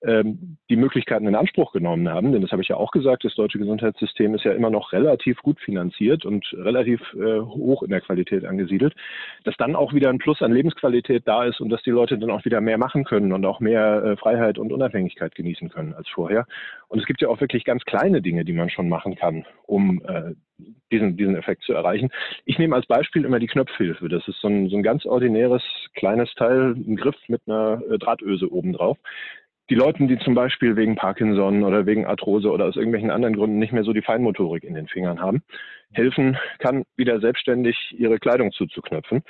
die 0.00 0.76
Möglichkeiten 0.76 1.26
in 1.26 1.34
Anspruch 1.34 1.72
genommen 1.72 2.08
haben, 2.08 2.30
denn 2.32 2.40
das 2.40 2.52
habe 2.52 2.62
ich 2.62 2.68
ja 2.68 2.76
auch 2.76 2.92
gesagt, 2.92 3.24
das 3.24 3.34
deutsche 3.34 3.58
Gesundheitssystem 3.58 4.32
ist 4.34 4.44
ja 4.44 4.52
immer 4.52 4.70
noch 4.70 4.92
relativ 4.92 5.38
gut 5.42 5.58
finanziert 5.58 6.24
und 6.24 6.46
relativ 6.52 7.00
äh, 7.14 7.40
hoch 7.40 7.82
in 7.82 7.90
der 7.90 8.00
Qualität 8.00 8.44
angesiedelt, 8.44 8.94
dass 9.42 9.56
dann 9.56 9.74
auch 9.74 9.92
wieder 9.92 10.10
ein 10.10 10.18
Plus 10.18 10.40
an 10.40 10.52
Lebensqualität 10.52 11.26
da 11.26 11.44
ist 11.44 11.60
und 11.60 11.68
dass 11.70 11.82
die 11.82 11.90
Leute 11.90 12.16
dann 12.16 12.30
auch 12.30 12.44
wieder 12.44 12.60
mehr 12.60 12.78
machen 12.78 13.02
können 13.02 13.32
und 13.32 13.44
auch 13.44 13.58
mehr 13.58 14.04
äh, 14.04 14.16
Freiheit 14.16 14.58
und 14.58 14.72
Unabhängigkeit 14.72 15.34
genießen 15.34 15.68
können 15.68 15.94
als 15.94 16.08
vorher. 16.08 16.46
Und 16.86 17.00
es 17.00 17.06
gibt 17.06 17.20
ja 17.20 17.28
auch 17.28 17.40
wirklich 17.40 17.64
ganz 17.64 17.84
kleine 17.84 18.22
Dinge, 18.22 18.44
die 18.44 18.52
man 18.52 18.70
schon 18.70 18.88
machen 18.88 19.16
kann, 19.16 19.46
um 19.66 20.00
äh, 20.06 20.34
diesen, 20.92 21.16
diesen 21.16 21.36
Effekt 21.36 21.64
zu 21.64 21.72
erreichen. 21.72 22.10
Ich 22.44 22.58
nehme 22.58 22.76
als 22.76 22.86
Beispiel 22.86 23.24
immer 23.24 23.40
die 23.40 23.46
Knopfhilfe. 23.46 24.08
Das 24.08 24.26
ist 24.28 24.40
so 24.40 24.48
ein, 24.48 24.68
so 24.68 24.76
ein 24.76 24.82
ganz 24.82 25.06
ordinäres 25.06 25.62
kleines 25.94 26.32
Teil, 26.34 26.74
ein 26.76 26.96
Griff 26.96 27.16
mit 27.26 27.42
einer 27.46 27.82
äh, 27.90 27.98
Drahtöse 27.98 28.50
oben 28.52 28.72
drauf 28.72 28.96
die 29.70 29.74
Leuten, 29.74 30.08
die 30.08 30.18
zum 30.18 30.34
Beispiel 30.34 30.76
wegen 30.76 30.96
Parkinson 30.96 31.62
oder 31.62 31.86
wegen 31.86 32.06
Arthrose 32.06 32.50
oder 32.50 32.66
aus 32.66 32.76
irgendwelchen 32.76 33.10
anderen 33.10 33.36
Gründen 33.36 33.58
nicht 33.58 33.72
mehr 33.72 33.84
so 33.84 33.92
die 33.92 34.02
Feinmotorik 34.02 34.64
in 34.64 34.74
den 34.74 34.88
Fingern 34.88 35.20
haben, 35.20 35.42
helfen 35.92 36.38
kann, 36.58 36.84
wieder 36.96 37.20
selbstständig 37.20 37.94
ihre 37.98 38.18
Kleidung 38.18 38.52
zuzuknöpfen. 38.52 39.22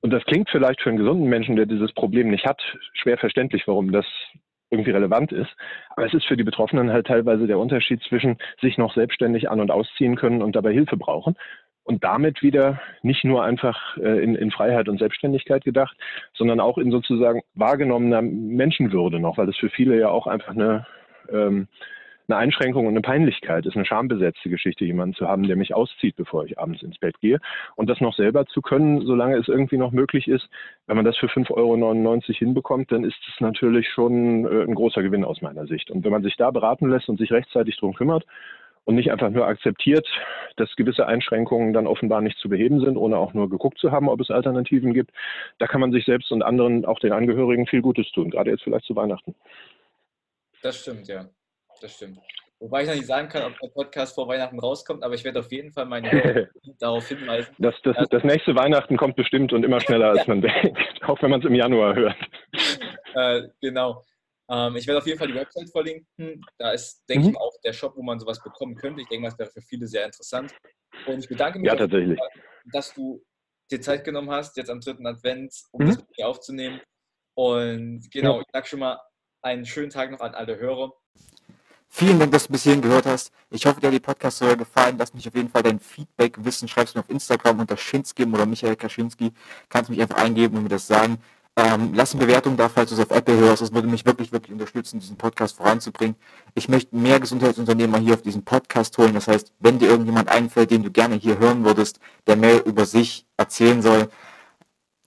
Und 0.00 0.10
das 0.10 0.24
klingt 0.24 0.50
vielleicht 0.50 0.80
für 0.82 0.90
einen 0.90 0.98
gesunden 0.98 1.28
Menschen, 1.28 1.56
der 1.56 1.66
dieses 1.66 1.92
Problem 1.92 2.28
nicht 2.28 2.44
hat, 2.44 2.60
schwer 2.92 3.18
verständlich, 3.18 3.66
warum 3.66 3.92
das 3.92 4.04
irgendwie 4.70 4.90
relevant 4.90 5.32
ist. 5.32 5.50
Aber 5.90 6.06
es 6.06 6.14
ist 6.14 6.26
für 6.26 6.36
die 6.36 6.44
Betroffenen 6.44 6.90
halt 6.90 7.06
teilweise 7.06 7.46
der 7.46 7.58
Unterschied 7.58 8.02
zwischen 8.08 8.38
sich 8.60 8.78
noch 8.78 8.94
selbstständig 8.94 9.48
an- 9.50 9.60
und 9.60 9.70
ausziehen 9.70 10.16
können 10.16 10.42
und 10.42 10.56
dabei 10.56 10.72
Hilfe 10.72 10.96
brauchen 10.96 11.36
und 11.84 12.04
damit 12.04 12.42
wieder 12.42 12.80
nicht 13.02 13.24
nur 13.24 13.42
einfach 13.42 13.96
äh, 13.96 14.22
in, 14.22 14.34
in 14.34 14.50
Freiheit 14.50 14.88
und 14.88 14.98
Selbstständigkeit 14.98 15.64
gedacht, 15.64 15.96
sondern 16.34 16.60
auch 16.60 16.78
in 16.78 16.90
sozusagen 16.90 17.42
wahrgenommener 17.54 18.22
Menschenwürde 18.22 19.18
noch, 19.18 19.38
weil 19.38 19.46
das 19.46 19.56
für 19.56 19.70
viele 19.70 19.98
ja 19.98 20.08
auch 20.08 20.26
einfach 20.26 20.54
eine, 20.54 20.86
ähm, 21.30 21.66
eine 22.28 22.38
Einschränkung 22.38 22.86
und 22.86 22.92
eine 22.92 23.00
Peinlichkeit 23.00 23.66
ist, 23.66 23.74
eine 23.74 23.84
schambesetzte 23.84 24.48
Geschichte, 24.48 24.84
jemanden 24.84 25.14
zu 25.14 25.26
haben, 25.26 25.42
der 25.42 25.56
mich 25.56 25.74
auszieht, 25.74 26.14
bevor 26.14 26.44
ich 26.44 26.58
abends 26.58 26.82
ins 26.82 26.98
Bett 26.98 27.18
gehe. 27.20 27.40
Und 27.74 27.90
das 27.90 28.00
noch 28.00 28.14
selber 28.14 28.46
zu 28.46 28.62
können, 28.62 29.04
solange 29.04 29.36
es 29.36 29.48
irgendwie 29.48 29.76
noch 29.76 29.90
möglich 29.90 30.28
ist, 30.28 30.48
wenn 30.86 30.96
man 30.96 31.04
das 31.04 31.16
für 31.16 31.26
5,99 31.26 31.50
Euro 31.56 32.20
hinbekommt, 32.38 32.92
dann 32.92 33.02
ist 33.02 33.18
es 33.28 33.40
natürlich 33.40 33.88
schon 33.88 34.44
äh, 34.44 34.62
ein 34.62 34.74
großer 34.76 35.02
Gewinn 35.02 35.24
aus 35.24 35.42
meiner 35.42 35.66
Sicht. 35.66 35.90
Und 35.90 36.04
wenn 36.04 36.12
man 36.12 36.22
sich 36.22 36.36
da 36.36 36.52
beraten 36.52 36.88
lässt 36.88 37.08
und 37.08 37.18
sich 37.18 37.32
rechtzeitig 37.32 37.76
drum 37.76 37.94
kümmert, 37.94 38.24
und 38.84 38.96
nicht 38.96 39.10
einfach 39.10 39.30
nur 39.30 39.46
akzeptiert, 39.46 40.06
dass 40.56 40.74
gewisse 40.76 41.06
Einschränkungen 41.06 41.72
dann 41.72 41.86
offenbar 41.86 42.20
nicht 42.20 42.38
zu 42.38 42.48
beheben 42.48 42.80
sind, 42.80 42.96
ohne 42.96 43.16
auch 43.16 43.34
nur 43.34 43.48
geguckt 43.48 43.78
zu 43.78 43.92
haben, 43.92 44.08
ob 44.08 44.20
es 44.20 44.30
Alternativen 44.30 44.92
gibt. 44.92 45.12
Da 45.58 45.66
kann 45.66 45.80
man 45.80 45.92
sich 45.92 46.04
selbst 46.04 46.32
und 46.32 46.42
anderen, 46.42 46.84
auch 46.84 46.98
den 46.98 47.12
Angehörigen, 47.12 47.66
viel 47.66 47.82
Gutes 47.82 48.10
tun, 48.12 48.30
gerade 48.30 48.50
jetzt 48.50 48.62
vielleicht 48.62 48.86
zu 48.86 48.96
Weihnachten. 48.96 49.34
Das 50.62 50.80
stimmt, 50.80 51.08
ja. 51.08 51.28
Das 51.80 51.96
stimmt. 51.96 52.18
Wobei 52.62 52.82
ich 52.82 52.88
noch 52.88 52.94
nicht 52.94 53.06
sagen 53.06 53.28
kann, 53.28 53.42
ob 53.42 53.58
der 53.58 53.68
Podcast 53.70 54.14
vor 54.14 54.28
Weihnachten 54.28 54.60
rauskommt, 54.60 55.02
aber 55.02 55.14
ich 55.14 55.24
werde 55.24 55.40
auf 55.40 55.50
jeden 55.50 55.72
Fall 55.72 55.84
meine 55.84 56.48
darauf 56.78 57.08
hinweisen. 57.08 57.52
Das, 57.58 57.74
das, 57.82 57.96
also, 57.96 58.08
das, 58.08 58.22
nächste 58.22 58.54
Weihnachten 58.54 58.96
kommt 58.96 59.16
bestimmt 59.16 59.52
und 59.52 59.64
immer 59.64 59.80
schneller, 59.80 60.10
als 60.10 60.28
man 60.28 60.40
denkt, 60.42 60.78
auch 61.02 61.20
wenn 61.22 61.30
man 61.30 61.40
es 61.40 61.46
im 61.46 61.56
Januar 61.56 61.96
hört. 61.96 62.16
Äh, 63.14 63.48
genau. 63.60 64.04
Ähm, 64.50 64.76
ich 64.76 64.86
werde 64.86 64.98
auf 64.98 65.06
jeden 65.06 65.18
Fall 65.18 65.28
die 65.28 65.34
Website 65.34 65.70
verlinken. 65.70 66.44
Da 66.58 66.72
ist, 66.72 67.04
denke 67.08 67.26
mhm. 67.26 67.30
ich, 67.30 67.36
auch 67.38 67.54
der 67.64 67.72
Shop, 67.72 67.96
wo 67.96 68.02
man 68.02 68.18
sowas 68.18 68.42
bekommen 68.42 68.74
könnte. 68.74 69.02
Ich 69.02 69.08
denke, 69.08 69.28
das 69.28 69.38
wäre 69.38 69.50
für 69.50 69.62
viele 69.62 69.86
sehr 69.86 70.04
interessant. 70.04 70.52
Und 71.06 71.20
ich 71.20 71.28
bedanke 71.28 71.58
mich, 71.58 71.68
ja, 71.68 71.76
tatsächlich. 71.76 72.18
dass 72.72 72.92
du 72.94 73.22
dir 73.70 73.80
Zeit 73.80 74.04
genommen 74.04 74.30
hast, 74.30 74.56
jetzt 74.56 74.70
am 74.70 74.80
dritten 74.80 75.06
Advent, 75.06 75.54
um 75.70 75.84
mhm. 75.84 75.88
das 75.88 75.98
mit 75.98 76.18
mir 76.18 76.28
aufzunehmen. 76.28 76.80
Und 77.34 78.10
genau, 78.10 78.40
ich 78.40 78.46
sage 78.52 78.66
schon 78.66 78.80
mal 78.80 79.00
einen 79.42 79.64
schönen 79.64 79.90
Tag 79.90 80.10
noch 80.10 80.20
an 80.20 80.34
alle 80.34 80.58
Hörer. 80.58 80.92
Vielen 81.94 82.18
Dank, 82.18 82.32
dass 82.32 82.46
du 82.46 82.52
bis 82.52 82.62
hierhin 82.62 82.80
gehört 82.80 83.04
hast. 83.04 83.32
Ich 83.50 83.66
hoffe, 83.66 83.78
dir 83.78 83.88
hat 83.88 83.94
die 83.94 84.00
Podcast-Folge 84.00 84.58
gefallen. 84.58 84.96
Lass 84.98 85.12
mich 85.12 85.28
auf 85.28 85.34
jeden 85.34 85.50
Fall 85.50 85.62
dein 85.62 85.78
Feedback 85.78 86.42
wissen. 86.42 86.66
Schreibst 86.66 86.94
du 86.94 86.98
mir 86.98 87.04
auf 87.04 87.10
Instagram 87.10 87.60
unter 87.60 87.76
Schinski 87.76 88.24
oder 88.24 88.46
Michael 88.46 88.76
Kaczynski. 88.76 89.32
Kannst 89.68 89.90
mich 89.90 90.00
einfach 90.00 90.16
eingeben 90.16 90.56
und 90.56 90.62
mir 90.62 90.68
das 90.70 90.86
sagen. 90.86 91.18
Ähm, 91.54 91.92
lass 91.94 92.14
eine 92.14 92.24
Bewertung 92.24 92.56
da, 92.56 92.70
falls 92.70 92.88
du 92.90 92.96
es 92.96 93.00
auf 93.00 93.10
Apple 93.10 93.36
hörst. 93.36 93.60
Das 93.60 93.74
würde 93.74 93.86
mich 93.86 94.06
wirklich, 94.06 94.32
wirklich 94.32 94.52
unterstützen, 94.52 95.00
diesen 95.00 95.16
Podcast 95.16 95.56
voranzubringen. 95.56 96.16
Ich 96.54 96.68
möchte 96.68 96.96
mehr 96.96 97.20
Gesundheitsunternehmer 97.20 97.98
hier 97.98 98.14
auf 98.14 98.22
diesen 98.22 98.42
Podcast 98.42 98.96
holen. 98.96 99.12
Das 99.12 99.28
heißt, 99.28 99.52
wenn 99.60 99.78
dir 99.78 99.88
irgendjemand 99.88 100.30
einfällt, 100.30 100.70
den 100.70 100.82
du 100.82 100.90
gerne 100.90 101.16
hier 101.16 101.38
hören 101.38 101.64
würdest, 101.64 101.98
der 102.26 102.36
mehr 102.36 102.64
über 102.64 102.86
sich 102.86 103.26
erzählen 103.36 103.82
soll, 103.82 104.08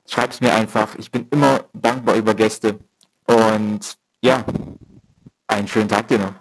schreib 0.07 0.31
es 0.31 0.41
mir 0.41 0.53
einfach. 0.53 0.95
Ich 0.95 1.11
bin 1.11 1.27
immer 1.31 1.65
dankbar 1.73 2.15
über 2.15 2.35
Gäste. 2.35 2.79
Und 3.25 3.97
ja, 4.21 4.45
einen 5.47 5.67
schönen 5.67 5.89
Tag 5.89 6.07
dir 6.09 6.19
noch. 6.19 6.33